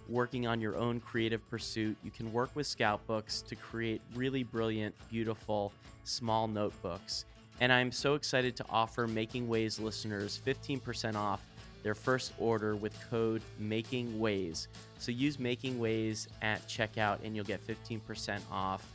[0.09, 4.43] working on your own creative pursuit, you can work with Scout Books to create really
[4.43, 5.71] brilliant, beautiful,
[6.03, 7.25] small notebooks.
[7.59, 11.41] And I'm so excited to offer Making Ways listeners 15% off
[11.83, 14.67] their first order with code Making Ways.
[14.97, 18.85] So use Making Ways at checkout and you'll get 15% off.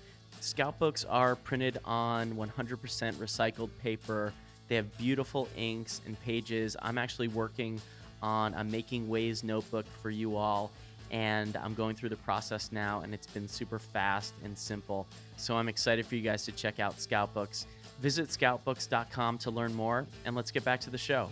[0.41, 2.77] Scout books are printed on 100%
[3.15, 4.33] recycled paper.
[4.69, 6.77] They have beautiful inks and pages.
[6.81, 7.81] I'm actually working
[8.23, 10.71] on a Making Ways notebook for you all,
[11.11, 15.07] and I'm going through the process now, and it's been super fast and simple.
[15.37, 17.67] So I'm excited for you guys to check out Scout Books.
[18.01, 21.29] Visit scoutbooks.com to learn more, and let's get back to the show.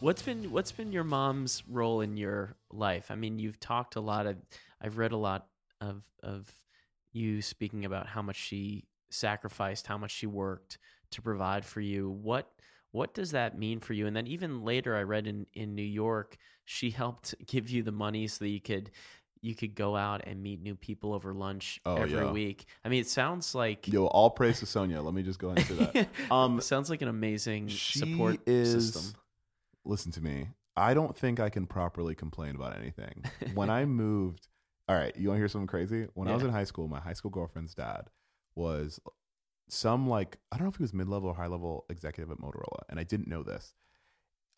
[0.00, 3.10] What's been what's been your mom's role in your life?
[3.10, 4.36] I mean, you've talked a lot of
[4.80, 5.46] I've read a lot
[5.80, 6.52] of of
[7.12, 10.78] you speaking about how much she sacrificed, how much she worked
[11.12, 12.10] to provide for you.
[12.10, 12.50] What
[12.92, 14.06] what does that mean for you?
[14.06, 17.92] And then even later I read in in New York, she helped give you the
[17.92, 18.90] money so that you could
[19.42, 22.32] you could go out and meet new people over lunch Oh, every yeah.
[22.32, 22.66] week.
[22.84, 25.00] I mean, it sounds like Yo, all praise to Sonia.
[25.02, 26.08] Let me just go into that.
[26.30, 29.20] Um, it sounds like an amazing support is system.
[29.84, 34.48] listen to me i don't think i can properly complain about anything when i moved
[34.88, 37.00] all right you want to hear something crazy when i was in high school my
[37.00, 38.10] high school girlfriend's dad
[38.54, 39.00] was
[39.68, 42.98] some like i don't know if he was mid-level or high-level executive at motorola and
[43.00, 43.74] i didn't know this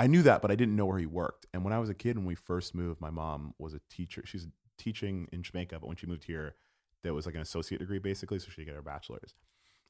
[0.01, 1.95] i knew that but i didn't know where he worked and when i was a
[1.95, 4.47] kid when we first moved my mom was a teacher she's
[4.79, 6.55] teaching in jamaica but when she moved here
[7.03, 9.35] there was like an associate degree basically so she get her bachelor's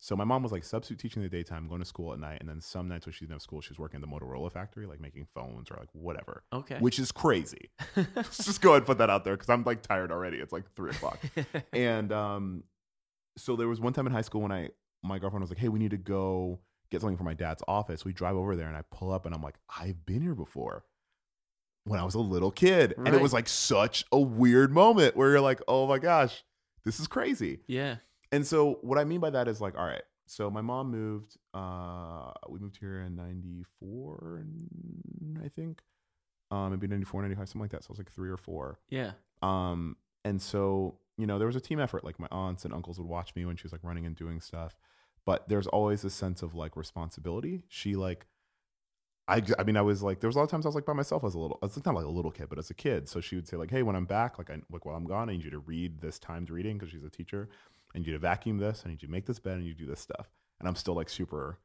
[0.01, 2.39] so my mom was like substitute teaching in the daytime, going to school at night,
[2.39, 4.53] and then some nights when she didn't have school, she was working in the Motorola
[4.53, 6.79] factory, like making phones or like whatever, Okay.
[6.79, 7.71] which is crazy.
[8.15, 10.37] Let's just go ahead and put that out there because I'm like tired already.
[10.39, 11.19] It's like three o'clock,
[11.73, 12.63] and um,
[13.37, 14.69] so there was one time in high school when I
[15.03, 18.05] my girlfriend was like, "Hey, we need to go get something from my dad's office."
[18.05, 20.85] We drive over there, and I pull up, and I'm like, "I've been here before."
[21.89, 25.31] When I was a little kid, and it was like such a weird moment where
[25.31, 26.45] you're like, "Oh my gosh,
[26.85, 27.97] this is crazy." yeah.
[28.31, 31.37] And so what I mean by that is like, all right, so my mom moved,
[31.55, 34.45] uh, we moved here in 94,
[35.43, 35.81] I think,
[36.51, 37.85] um, maybe 94, 95, something like that.
[37.85, 38.79] So I was like three or four.
[38.91, 39.13] Yeah.
[39.43, 42.05] Um, and so, you know, there was a team effort.
[42.05, 44.41] Like my aunts and uncles would watch me when she was like running and doing
[44.41, 44.77] stuff,
[45.25, 47.65] but there's always a sense of like responsibility.
[47.69, 48.27] She like,
[49.29, 50.87] I, I mean, I was like, there was a lot of times I was like
[50.87, 53.09] by myself as a little, it's not like a little kid, but as a kid.
[53.09, 55.29] So she would say like, Hey, when I'm back, like I, like while I'm gone,
[55.29, 56.79] I need you to read this timed reading.
[56.79, 57.49] Cause she's a teacher.
[57.95, 58.83] I need you to vacuum this.
[58.85, 60.31] I need you to make this bed and you do this stuff.
[60.59, 61.59] And I'm still like super,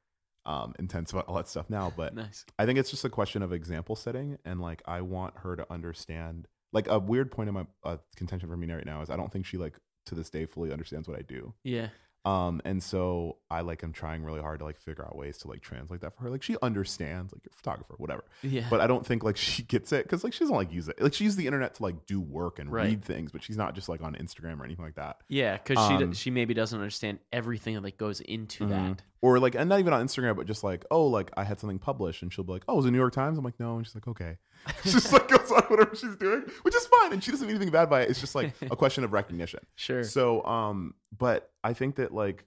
[0.45, 2.45] um, intense about all that stuff now, but Nice.
[2.59, 5.65] I think it's just a question of example setting, and like I want her to
[5.71, 6.47] understand.
[6.71, 9.31] Like a weird point in my uh, contention for me right now is I don't
[9.31, 11.53] think she like to this day fully understands what I do.
[11.63, 11.89] Yeah.
[12.25, 15.49] Um, and so I like am trying really hard to like figure out ways to
[15.49, 16.29] like translate that for her.
[16.29, 18.23] Like she understands, like you're a photographer, whatever.
[18.41, 18.63] Yeah.
[18.69, 21.01] But I don't think like she gets it because like she doesn't like use it.
[21.01, 22.85] Like she uses the internet to like do work and Right.
[22.85, 25.17] read things, but she's not just like on Instagram or anything like that.
[25.27, 28.69] yeah, because she d- um, she maybe doesn't understand everything that like goes into Mhm.
[28.69, 29.01] that.
[29.21, 31.79] Or like, and not even on Instagram, but just like, oh, like I had something
[31.79, 33.37] published, and she'll be like, oh, was it New York Times?
[33.37, 34.37] I'm like, no, and she's like, okay.
[34.83, 37.55] She just like goes on whatever she's doing, which is fine, and she doesn't mean
[37.55, 38.09] anything bad by it.
[38.09, 39.59] It's just like a question of recognition.
[39.75, 40.03] Sure.
[40.03, 42.45] So, um, but I think that like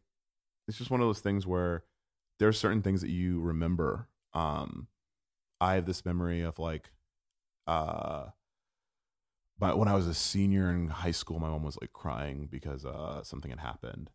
[0.68, 1.84] it's just one of those things where
[2.38, 4.08] there are certain things that you remember.
[4.34, 4.88] Um,
[5.60, 6.90] I have this memory of like,
[7.66, 8.26] uh,
[9.58, 12.84] but when I was a senior in high school, my mom was like crying because
[12.84, 14.10] uh something had happened,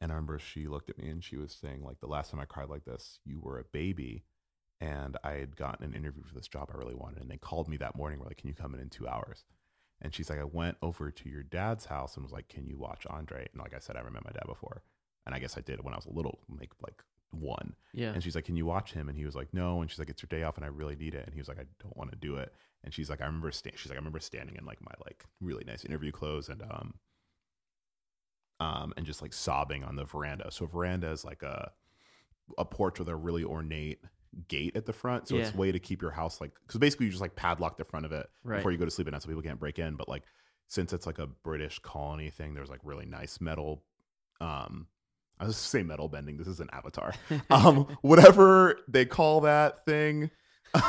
[0.00, 2.40] and I remember she looked at me and she was saying like, the last time
[2.40, 4.24] I cried like this, you were a baby,
[4.84, 7.68] and I had gotten an interview for this job I really wanted, and they called
[7.68, 8.18] me that morning.
[8.18, 9.44] Were like, can you come in in two hours?
[10.02, 12.76] And she's like, I went over to your dad's house and was like, can you
[12.76, 13.46] watch Andre?
[13.52, 14.82] And like I said, I remember my dad before,
[15.24, 17.74] and I guess I did when I was a little, like like one.
[17.92, 18.12] Yeah.
[18.12, 19.08] And she's like, Can you watch him?
[19.08, 19.80] And he was like, No.
[19.80, 21.24] And she's like, It's your day off and I really need it.
[21.24, 22.52] And he was like, I don't want to do it.
[22.82, 25.24] And she's like, I remember sta- she's like, I remember standing in like my like
[25.40, 26.94] really nice interview clothes and um
[28.60, 30.50] um and just like sobbing on the veranda.
[30.50, 31.72] So veranda is like a
[32.58, 34.00] a porch with a really ornate
[34.48, 35.28] gate at the front.
[35.28, 35.54] So it's Yeah.
[35.54, 38.06] a way to keep your house like because basically you just like padlock the front
[38.06, 38.56] of it Right.
[38.58, 39.96] before you go to sleep at night so people can't break in.
[39.96, 40.24] But like
[40.68, 43.82] since it's like a British colony thing, there's like really nice metal
[44.40, 44.86] um
[45.38, 46.36] I was say metal bending.
[46.36, 47.12] This is an avatar.
[47.50, 50.30] Um, whatever they call that thing,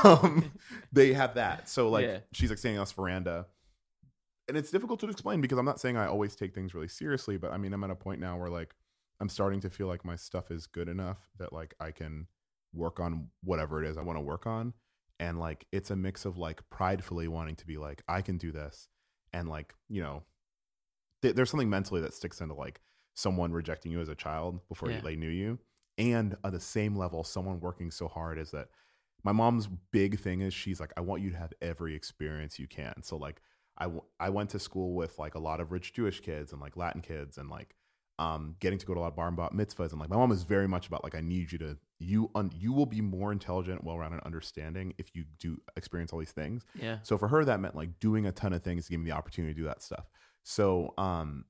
[0.04, 0.52] um,
[0.92, 1.68] they have that.
[1.70, 2.20] So like Yeah.
[2.32, 3.48] she's like standing on this veranda,
[4.48, 7.38] and it's difficult to explain because I'm not saying I always take things really seriously,
[7.38, 8.76] but I mean I'm at a point now where like
[9.20, 12.28] I'm starting to feel like my stuff is good enough that like I can
[12.76, 14.74] work on whatever it is I want to work on,
[15.20, 18.52] and like it's a mix of like pridefully wanting to be like I can do
[18.52, 18.88] this,
[19.34, 20.24] and like you know
[21.22, 22.82] th- there's something mentally that sticks into like
[23.14, 25.02] someone rejecting you as a child before Yeah.
[25.02, 25.60] they knew you
[25.98, 28.68] and on the same level someone working so hard is that
[29.24, 32.68] my mom's big thing is she's like i want you to have every experience you
[32.68, 33.42] can so like
[33.78, 36.60] I, w- I went to school with like a lot of rich jewish kids and
[36.62, 37.74] like latin kids and like
[38.18, 40.16] um getting to go to a lot of bar and bat mitzvahs and like my
[40.16, 43.02] mom is very much about like i need you to you un- you will be
[43.02, 46.98] more intelligent well-rounded and understanding if you do experience all these things yeah.
[47.04, 49.16] so for her, that meant like doing a ton of things to give me the
[49.16, 50.06] opportunity to do that stuff.
[50.44, 51.46] So um,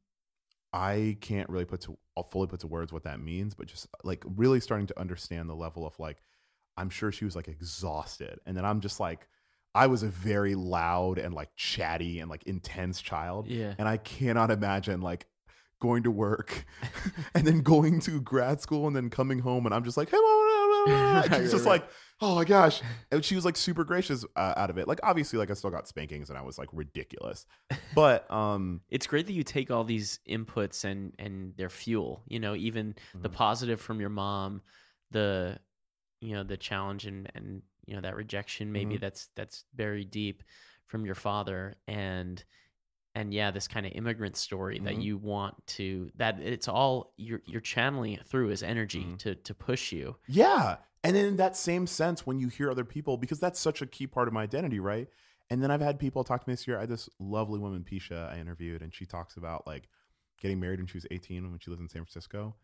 [0.74, 3.88] I can't really put to I'll fully put to words what that means, but just
[4.04, 6.22] like really starting to understand the level of like
[6.78, 9.28] I'm sure she was like exhausted, and then I'm just like
[9.74, 13.74] I was a very loud and like chatty and like intense child, Yeah.
[13.78, 15.26] and I cannot imagine like
[15.80, 16.66] going to work
[17.36, 20.18] and then going to grad school and then coming home and I'm just like, hey,
[20.88, 21.82] Right, she's just right.
[21.82, 21.90] like,
[22.22, 24.88] oh my gosh, and she was like super gracious uh, out of it.
[24.88, 27.46] Like obviously, like I still got spankings and I was like ridiculous,
[27.96, 32.40] but um, it's great that you take all these inputs and and their fuel you
[32.40, 33.34] know even the Mhm.
[33.34, 34.62] positive from your mom
[35.12, 35.58] the
[36.22, 39.02] you know the challenge and and you know that rejection maybe Mhm.
[39.02, 40.44] that's that's very deep
[40.88, 42.44] from your father and
[43.16, 45.04] and yeah this kind of immigrant story that Mhm.
[45.04, 49.18] you want to that it's all you're you're channeling it through as energy Mhm.
[49.20, 50.78] to to push you Yeah.
[51.04, 53.86] And then in that same sense, when you hear other people, because that's such a
[53.86, 55.08] key part of my identity, right?
[55.52, 56.78] And then I've had people talk to me this year.
[56.78, 59.88] I had this lovely woman, Pisha, I interviewed, and she talks about like
[60.42, 62.56] getting married when she was 18 when she lived in San Francisco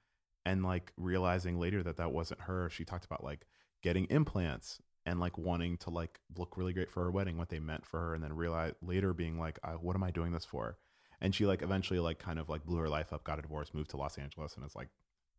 [0.44, 2.68] and like realizing later that that wasn't her.
[2.72, 3.46] She talked about like
[3.84, 7.60] getting implants and like wanting to like look really great for her wedding, what they
[7.60, 10.46] meant for her, and then realize later being like, I, what am I doing this
[10.46, 10.78] for?
[11.20, 13.74] And she like eventually like kind of like blew her life up, got a divorce,
[13.74, 14.90] moved to Los Angeles, and is like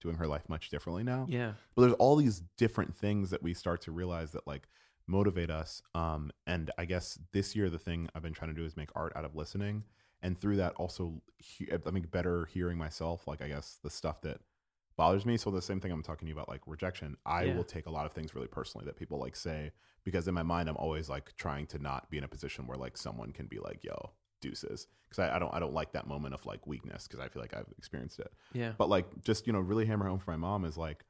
[0.00, 3.54] doing her life much differently now yeah but there's all these different things that we
[3.54, 4.66] start to realize that like
[5.06, 8.66] motivate us um and i guess this year the thing i've been trying to do
[8.66, 9.84] is make art out of listening
[10.20, 14.20] and through that also he- i think better hearing myself like i guess the stuff
[14.22, 14.40] that
[14.96, 15.36] bothers me.
[15.36, 17.16] So the same thing i'm talking to you about like rejection.
[17.26, 17.56] I Yeah.
[17.56, 19.72] will take a lot of things really personally that people like say
[20.04, 22.76] because in my mind i'm always like trying to not be in a position where
[22.78, 24.86] like someone can be like yo deuces.
[25.08, 27.42] Because I, I don't i don't like that moment of like weakness because i feel
[27.42, 28.32] like i've experienced it.
[28.52, 28.72] Yeah.
[28.76, 31.04] But like just you know really hammer home for my mom is like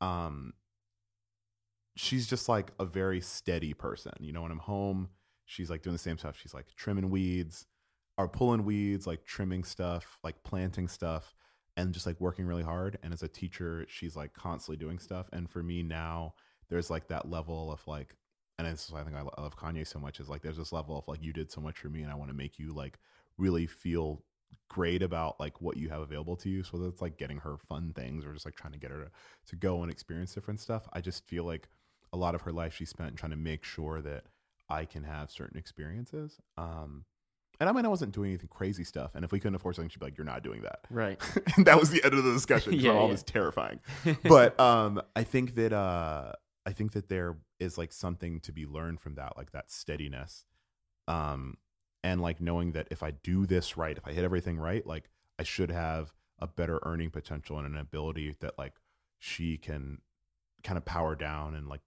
[0.00, 0.52] um
[1.96, 5.08] she's just like a very steady person you know when i'm home
[5.46, 6.36] she's like doing the same stuff.
[6.36, 7.66] She's like trimming weeds
[8.18, 11.34] or pulling weeds like trimming stuff like planting stuff
[11.76, 15.28] and just like working really hard and as a teacher she's like constantly doing stuff
[15.32, 16.34] and for me now
[16.68, 18.16] there's like that level of like
[18.58, 20.72] and this is why i think i love kanye so much is like there's this
[20.72, 22.72] level of like you did so much for me and i want to make you
[22.72, 22.98] like
[23.38, 24.22] really feel
[24.68, 26.62] great about like what you have available to you.
[26.62, 29.10] So that's like getting her fun things or just like trying to get her to,
[29.48, 30.88] to go and experience different stuff.
[30.92, 31.68] I just feel like
[32.12, 34.24] a lot of her life she spent trying to make sure that
[34.68, 37.04] i can have certain experiences um
[37.60, 39.88] and i mean i wasn't doing anything crazy stuff and if we couldn't afford something
[39.88, 40.80] she'd be like you're not doing that.
[40.90, 41.20] Right.
[41.56, 43.10] And that was the end of the discussion Yeah, mom yeah.
[43.12, 43.80] was terrifying.
[44.28, 46.32] But um i think that uh
[46.64, 50.44] i think that there is like something to be learned from that like that steadiness
[51.08, 51.56] um
[52.04, 55.08] and like knowing that if i do this right if i hit everything right like
[55.38, 58.74] i should have a better earning potential and an ability that like
[59.18, 59.98] she can
[60.62, 61.80] kind of power down and like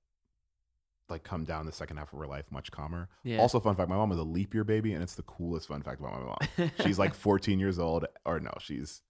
[1.10, 3.90] like come down the second half of her life much calmer yeah also fun fact
[3.90, 6.20] my mom is a leap year baby and it's the coolest fun fact about my
[6.60, 9.02] mom she's like 14 years old or no she's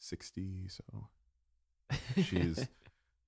[0.00, 0.82] 60 so
[2.22, 2.66] she's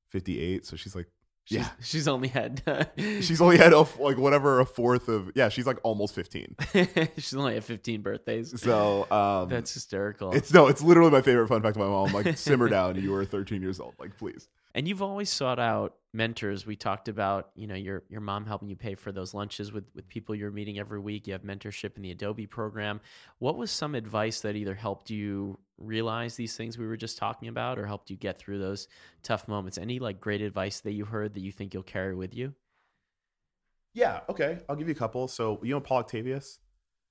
[0.08, 1.06] 58, so she's like
[1.46, 1.68] She's, Yeah.
[1.82, 2.62] she's only had
[2.96, 6.56] she's only had a like whatever a fourth of yeah, she's like almost 15.
[7.18, 8.58] she's only had 15 birthdays.
[8.62, 10.32] So um That's hysterical.
[10.32, 12.12] it's no, it's literally my favorite fun fact about my mom.
[12.24, 13.92] Like simmer down, you were 13 years old.
[13.98, 14.48] Like please.
[14.74, 16.66] And you've always sought out mentors.
[16.66, 19.84] We talked about, you know, your your mom helping you pay for those lunches with
[19.94, 21.26] with people you're meeting every week.
[21.26, 23.00] You have mentorship in the Adobe program.
[23.38, 27.48] What was some advice that either helped you realize these things we were just talking
[27.48, 28.88] about or helped you get through those
[29.22, 29.78] tough moments?
[29.78, 32.54] Any like great advice that you heard that you think you'll carry with you?
[33.92, 34.58] Yeah, okay.
[34.68, 35.28] I'll give you a couple.
[35.28, 36.58] So you know Paul Octavious?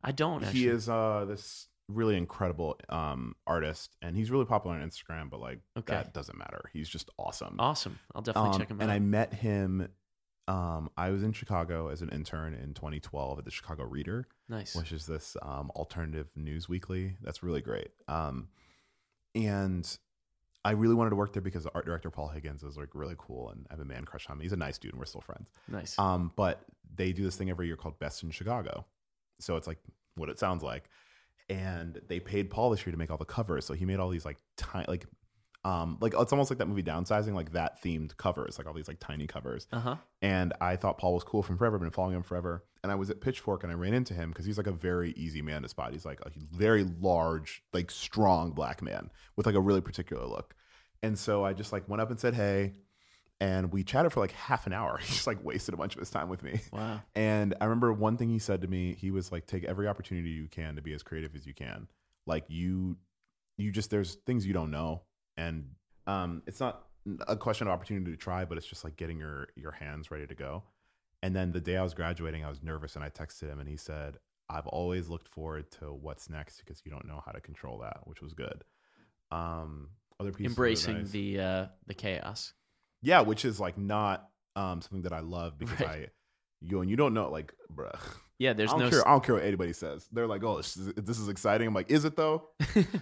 [0.04, 0.60] I don't actually.
[0.60, 5.39] He is uh this really incredible um artist and he's really popular on Instagram, but
[5.39, 5.93] like Okay.
[5.93, 6.69] that doesn't matter.
[6.73, 7.56] He's just awesome.
[7.60, 7.99] awesome.
[8.15, 8.84] I'll definitely Um, check him out.
[8.84, 9.88] and I met him
[10.47, 14.27] um I was in Chicago as an intern in 2012 at the Chicago Reader.
[14.49, 14.75] nice.
[14.75, 17.15] which is this um, alternative news weekly.
[17.21, 17.91] That's really great.
[18.08, 18.49] Um,
[19.36, 19.97] and
[20.65, 23.15] I really wanted to work there because the art director Paul Higgins is like really
[23.17, 24.41] cool, and I have a man crush on him.
[24.41, 25.49] He's a nice dude, and we're still friends.
[25.67, 25.97] Nice.
[25.99, 26.63] Um, but
[26.95, 28.86] they do this thing every year called Best in Chicago,
[29.39, 29.79] so it's like
[30.15, 30.89] what it sounds like.
[31.53, 34.09] And they paid Paul this year to make all the covers, so he made all
[34.09, 35.05] these like tiny, like,
[35.65, 38.87] um, like it's almost like that movie Downsizing, like that themed covers, like all these
[38.87, 39.95] like tiny covers Uh huh.
[40.21, 41.79] and I thought Paul was cool from forever.
[41.79, 42.65] Been following him forever.
[42.83, 45.11] And I was at Pitchfork and I ran into him because he's like a very
[45.11, 45.93] easy man to spot.
[45.93, 50.53] He's like a very large, like strong black man with like a really particular look.
[51.01, 52.73] And so I just like went up and said hey,
[53.39, 54.98] and we chatted for like half an hour.
[55.02, 56.62] He just like wasted a bunch of his time with me.
[56.72, 57.02] Wow.
[57.15, 58.96] And I remember one thing he said to me.
[58.98, 61.88] He was like, "Take every opportunity you can to be as creative as you can.
[62.26, 62.98] Like you,
[63.58, 65.02] you just there's things you don't know,
[65.38, 65.65] and
[66.08, 66.84] um, it's not
[67.28, 70.28] a question of opportunity to try, but it's just like getting your your hands ready
[70.28, 70.63] to go."
[71.22, 73.67] And then the day I was graduating, I was nervous, and I texted him, and
[73.67, 74.17] he said,
[74.50, 78.02] "I've always looked forward to what's next because you don't know how to control that,"
[78.06, 78.63] which was good.
[79.32, 82.54] Um, other pieces Embracing advice- the uh, the chaos.
[83.03, 85.89] Yeah, which is like not um something that I love because Right.
[85.89, 86.07] I
[86.61, 87.97] you and you don't know like bruh.
[88.39, 88.53] Yeah.
[88.53, 88.89] There's I don't no.
[88.89, 89.07] care.
[89.07, 90.07] I don't care what anybody says.
[90.11, 91.67] They're like, oh, this is, this is exciting.
[91.67, 92.49] I'm like, is it though?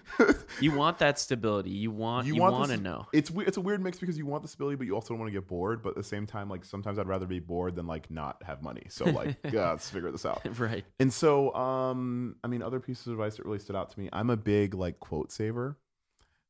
[0.59, 1.69] you want that stability.
[1.71, 2.27] You want.
[2.27, 3.07] You, You want want to know.
[3.13, 5.31] it's it's a weird mix because you want the stability, but you also don't want
[5.31, 5.81] to get bored.
[5.83, 8.61] But at the same time, like sometimes I'd rather be bored than like not have
[8.61, 8.83] money.
[8.89, 10.41] So like, yeah, let's figure this out.
[10.59, 10.83] right.
[10.99, 14.09] And so, um, I mean, other pieces of advice that really stood out to me.
[14.11, 15.77] I'm a big like quote saver.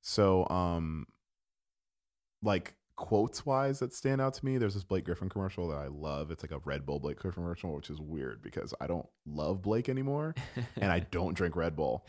[0.02, 1.08] So, um,
[2.42, 5.88] like quotes wise that stand out to me, there's this Blake Griffin commercial that I
[5.88, 6.32] love.
[6.32, 9.62] It's like a Red Bull Blake Griffin commercial, which is weird because I don't love
[9.62, 10.36] Blake anymore
[10.80, 12.06] and I don't drink Red Bull.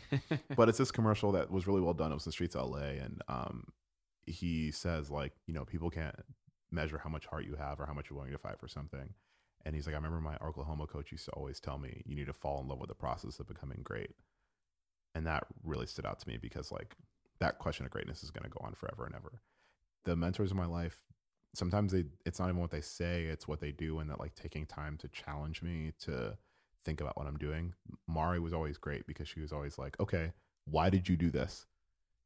[0.56, 2.10] But it's this commercial that was really well done.
[2.10, 3.64] It was in the streets of LA, and um,
[4.26, 6.16] he says like, you know, people can't
[6.70, 9.14] measure how much heart you have or how much you're willing to fight for something.
[9.64, 12.26] And he's like, I remember my Oklahoma coach used to always tell me, you need
[12.26, 14.10] to fall in love with the process of becoming great.
[15.14, 16.96] And that really stood out to me because, like,
[17.38, 19.40] that question of greatness is going to go on forever and ever.
[20.04, 20.96] The mentors in my life,
[21.54, 23.98] sometimes they, it's not even what they say, it's what they do.
[23.98, 26.36] And that, like, taking time to challenge me to
[26.84, 27.74] think about what I'm doing.
[28.08, 30.32] Mari was always great because she was always like, okay,
[30.64, 31.66] why did you do this?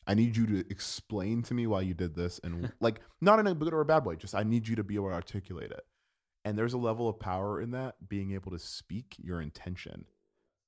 [0.07, 2.41] I need you to explain to me why you did this.
[2.43, 4.85] And, like, not in a good or a bad way, just I need you to
[4.85, 5.85] be able to articulate it
[6.47, 10.05] and there's a level of power in that being able to speak your intention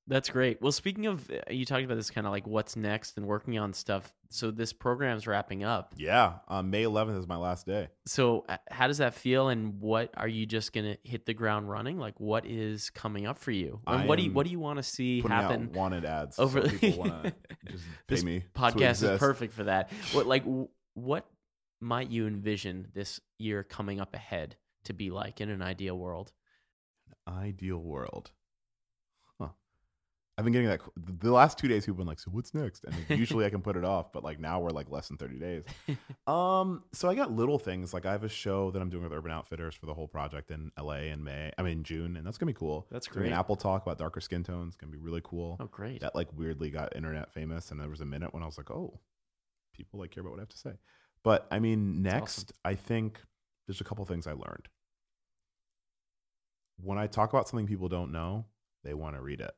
[0.08, 0.60] That's great.
[0.62, 3.58] Well, speaking of, uh, you talked about this kind of like what's next and working
[3.58, 4.12] on stuff.
[4.30, 5.94] So this program's wrapping up.
[5.96, 9.48] yeah um, may 11th is my last day So how does that feel?
[9.48, 11.98] And what are you just gonna hit the ground running?
[11.98, 13.80] Like what is coming up for you?
[13.86, 15.70] And what do you what do you want to see happen?
[15.70, 17.34] out wanted ads over- so people want
[17.70, 19.90] just pay This me Podcast is perfect for that.
[20.12, 20.44] What like
[20.94, 21.26] what
[21.80, 26.32] might you envision this year coming up ahead to be like in an ideal world?
[27.26, 28.30] ideal world
[30.38, 32.84] i've been getting that the last two days people have been like so what's next?
[32.84, 35.16] And like, usually i can put it off but like now we're like less than
[35.18, 35.64] 30 days.
[36.26, 39.12] Um so i got little things like i have a show that i'm doing with
[39.12, 42.36] urban outfitters for the whole project in la in may i mean june and that's
[42.38, 42.86] gonna be cool.
[42.90, 43.26] That's great.
[43.26, 45.56] an apple talk about darker skin tones gonna be really cool.
[45.58, 46.00] Oh, great.
[46.02, 48.70] that like weirdly got internet famous and there was a minute when i was like
[48.70, 49.00] oh
[49.72, 50.72] people like care about what i have to say.
[51.24, 53.20] But i mean next i think
[53.66, 54.68] there's a couple things i learned.
[56.76, 58.44] When i talk about something people don't know
[58.84, 59.54] they want to read it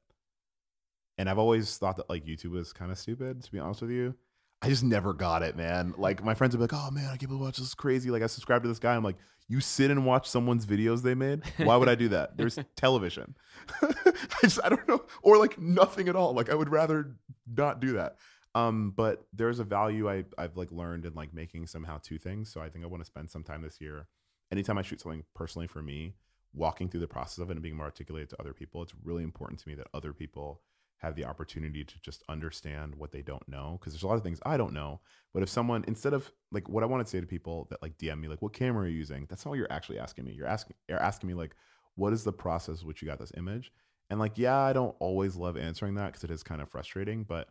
[1.21, 3.91] and i've always thought that like youtube was kind of stupid to be honest with
[3.91, 4.15] you.
[4.63, 5.95] I just never got it man.
[5.97, 7.69] Like my friends would be like oh man i can't believe watch this.
[7.69, 8.11] Is crazy.
[8.11, 9.17] Like i subscribed to this guy i'm like
[9.49, 11.43] you sit and watch someone's videos they made?
[11.59, 12.37] Why would i do that?
[12.37, 13.37] There's television.
[13.83, 13.93] I
[14.43, 15.05] just i don't know.
[15.23, 16.33] Or like nothing at all.
[16.33, 17.17] Like i would rather
[17.47, 18.17] not do that.
[18.55, 22.19] Um but there's a value i i've like learned in like making some how to
[22.19, 22.51] things.
[22.53, 24.09] So i think i want to spend some time this year.
[24.53, 26.15] Anytime i shoot something personally for me
[26.53, 29.23] walking through the process of it and being more articulated to other people it's really
[29.23, 30.61] important to me that other people
[31.01, 34.23] have the opportunity to just understand what they don't know because there's a lot of
[34.23, 35.01] things I don't know.
[35.33, 37.97] But if someone instead of like what I want to say to people that like
[37.97, 39.27] DM me like what camera are you using?
[39.29, 40.33] That's not what you're actually asking me.
[40.33, 41.57] You're asking you're asking me like
[41.95, 43.73] what is the process which you got this image?
[44.11, 47.25] And like yeah, I don't always love answering that because it is kind of frustrating,
[47.25, 47.49] but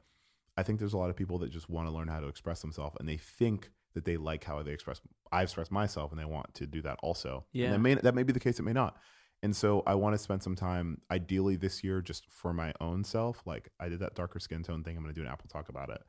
[0.55, 2.61] I think there's a lot of people that just want to learn how to express
[2.61, 6.25] themselves and they think that they like how they express I express myself and they
[6.25, 7.45] want to do that also.
[7.51, 7.65] Yeah.
[7.65, 8.97] And that may that may be the case, it may not.
[9.41, 13.03] And so I want to spend some time, ideally this year, just for my own
[13.03, 13.41] self.
[13.45, 14.97] Like I did that darker skin tone thing.
[14.97, 16.01] I'm going to do an Apple talk about it.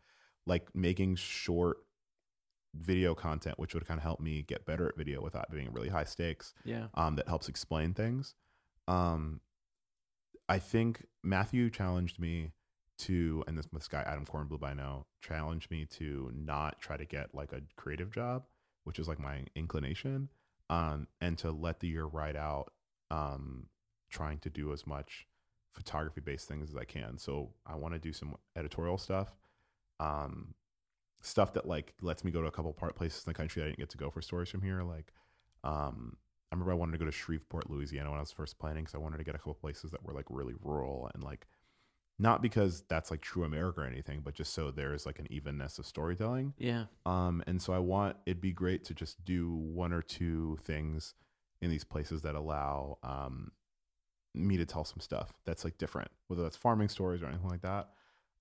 [0.47, 1.79] Like making short
[2.75, 5.89] video content, which would kind of help me get better at video without being really
[5.89, 6.55] high stakes.
[6.65, 6.87] Yeah.
[6.95, 8.35] Um, that helps explain things.
[8.89, 9.41] Um,
[10.49, 12.53] I think Matthew challenged me
[12.99, 17.05] to, and this this guy Adam Kornblum I know challenged me to not try to
[17.05, 18.45] get like a creative job,
[18.85, 20.29] which is like my inclination,
[20.69, 22.73] um, and to let the year ride out
[23.11, 23.67] um,
[24.11, 25.27] trying to do as much
[25.73, 27.19] photography based things as I can.
[27.19, 29.35] So I want to do some editorial stuff,
[29.99, 30.55] um,
[31.21, 33.67] stuff that like lets me go to a couple part places in the country I
[33.67, 34.83] didn't get to go for stories from here.
[34.83, 35.13] Like,
[35.63, 36.17] um,
[36.51, 38.95] I remember I wanted to go to Shreveport, Louisiana when I was first planning because
[38.95, 41.47] I wanted to get a couple places that were like really rural and like
[42.19, 45.79] not because that's like true America or anything, but just so there's like an evenness
[45.79, 46.53] of storytelling.
[46.59, 46.85] Yeah.
[47.07, 51.15] Um, and so I want it'd be great to just do one or two things
[51.63, 53.53] in these places that allow um,
[54.35, 57.63] me to tell some stuff that's like different, whether that's farming stories or anything like
[57.63, 57.91] that.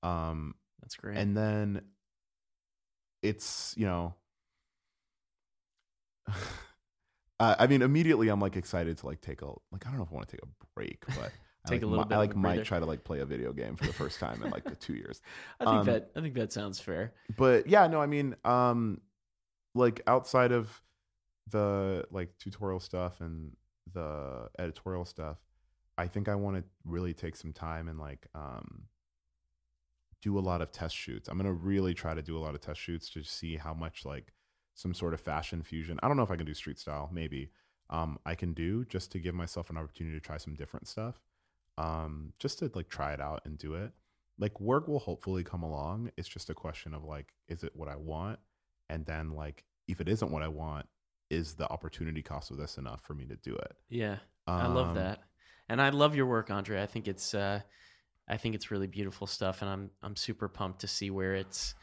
[0.04, 1.18] Um, That's great.
[1.18, 1.82] and then
[3.22, 4.14] it's you know,
[7.40, 10.04] uh, I mean, immediately I'm like excited to like take a like I don't know
[10.04, 11.32] if I want to take a break, but.
[11.66, 13.26] I, Take like, a little mi- bit I like might try to like play a
[13.26, 15.22] video game for the first time in like two years.
[15.60, 17.14] I think um, that I think that sounds fair.
[17.36, 19.02] but yeah no i mean um
[19.76, 20.82] like outside of
[21.52, 23.56] the like tutorial stuff and
[23.94, 25.38] the editorial stuff
[25.98, 28.84] i think i want to really take some time and like um
[30.22, 31.30] do a lot of test shoots.
[31.30, 34.06] I'm to really try to do a lot of test shoots to see how much
[34.06, 34.34] like
[34.76, 36.00] some sort of fashion fusion.
[36.04, 37.52] I don't know if i can do street style maybe
[37.90, 41.20] um i can do just to give myself an opportunity to try some different stuff
[41.78, 43.92] um just to like try it out and do it.
[44.38, 46.12] Like work will hopefully come along.
[46.16, 48.40] It's just a question of like is it what i want?
[48.90, 50.88] And then like if it isn't what i want
[51.30, 54.18] is the opportunity cost of this enough for me to do it Yeah.
[54.48, 55.20] I love Um, that.
[55.68, 56.82] And I love your work, Andre.
[56.82, 57.62] I think it's uh
[58.28, 61.76] I think it's really beautiful stuff and I'm I'm super pumped to see where it's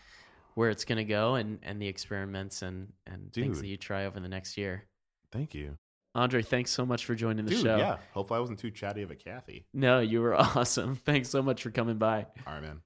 [0.54, 4.18] where it's gonna go and, and the experiments and, and things that you try over
[4.20, 4.84] the next year.
[5.32, 5.76] thank you
[6.14, 7.76] Andre, thanks so much for joining the dude show.
[7.76, 10.96] yeah hopefully i wasn't too chatty of a kathy No, you were awesome.
[10.96, 12.26] Thanks so much for coming by.
[12.46, 12.80] all right man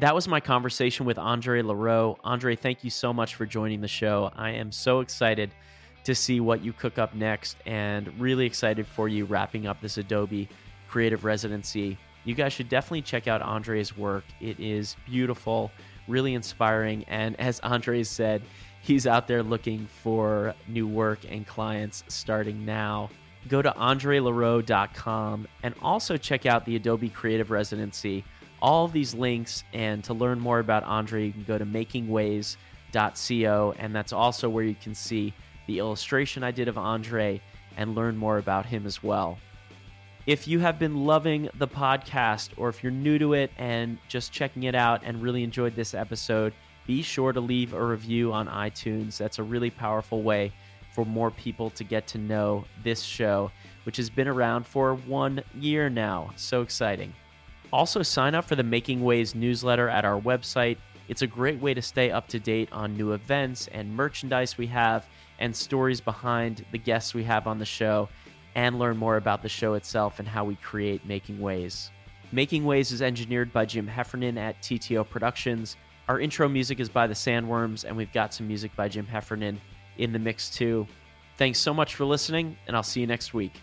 [0.00, 2.18] That was my conversation with Andre LaRoe.
[2.24, 4.32] Andre, thank you so much for joining the show.
[4.34, 5.52] I am so excited
[6.02, 9.96] to see what you cook up next and really excited for you wrapping up this
[9.96, 10.48] Adobe
[10.88, 11.96] creative residency.
[12.24, 14.24] You guys should definitely check out Andre's work.
[14.40, 15.70] It is beautiful,
[16.08, 17.04] really inspiring.
[17.06, 18.42] And as Andre said,
[18.82, 23.10] he's out there looking for new work and clients starting now.
[23.46, 28.24] Go to andrelaroe.com and also check out the Adobe Creative Residency
[28.64, 33.94] all these links and to learn more about Andre, you can go to makingways.co, and
[33.94, 35.34] that's also where you can see
[35.66, 37.42] the illustration I did of Andre
[37.76, 39.36] and learn more about him as well.
[40.26, 44.32] If you have been loving the podcast, or if you're new to it and just
[44.32, 46.54] checking it out and really enjoyed this episode,
[46.86, 49.18] be sure to leave a review on iTunes.
[49.18, 50.54] That's a really powerful way
[50.94, 53.50] for more people to get to know this show,
[53.82, 56.30] which has been around for one year now.
[56.36, 57.12] So exciting.
[57.74, 60.78] Also, sign up for the Making Ways newsletter at our website.
[61.08, 64.68] It's a great way to stay up to date on new events and merchandise we
[64.68, 65.08] have
[65.40, 68.08] and stories behind the guests we have on the show
[68.54, 71.90] and learn more about the show itself and how we create Making Ways.
[72.30, 75.76] Making Ways is engineered by Jim Heffernan at TTO Productions.
[76.06, 79.60] Our intro music is by the Sandworms, and we've got some music by Jim Heffernan
[79.98, 80.86] in the mix too.
[81.38, 83.60] Thanks so much for listening, and I'll see you next week.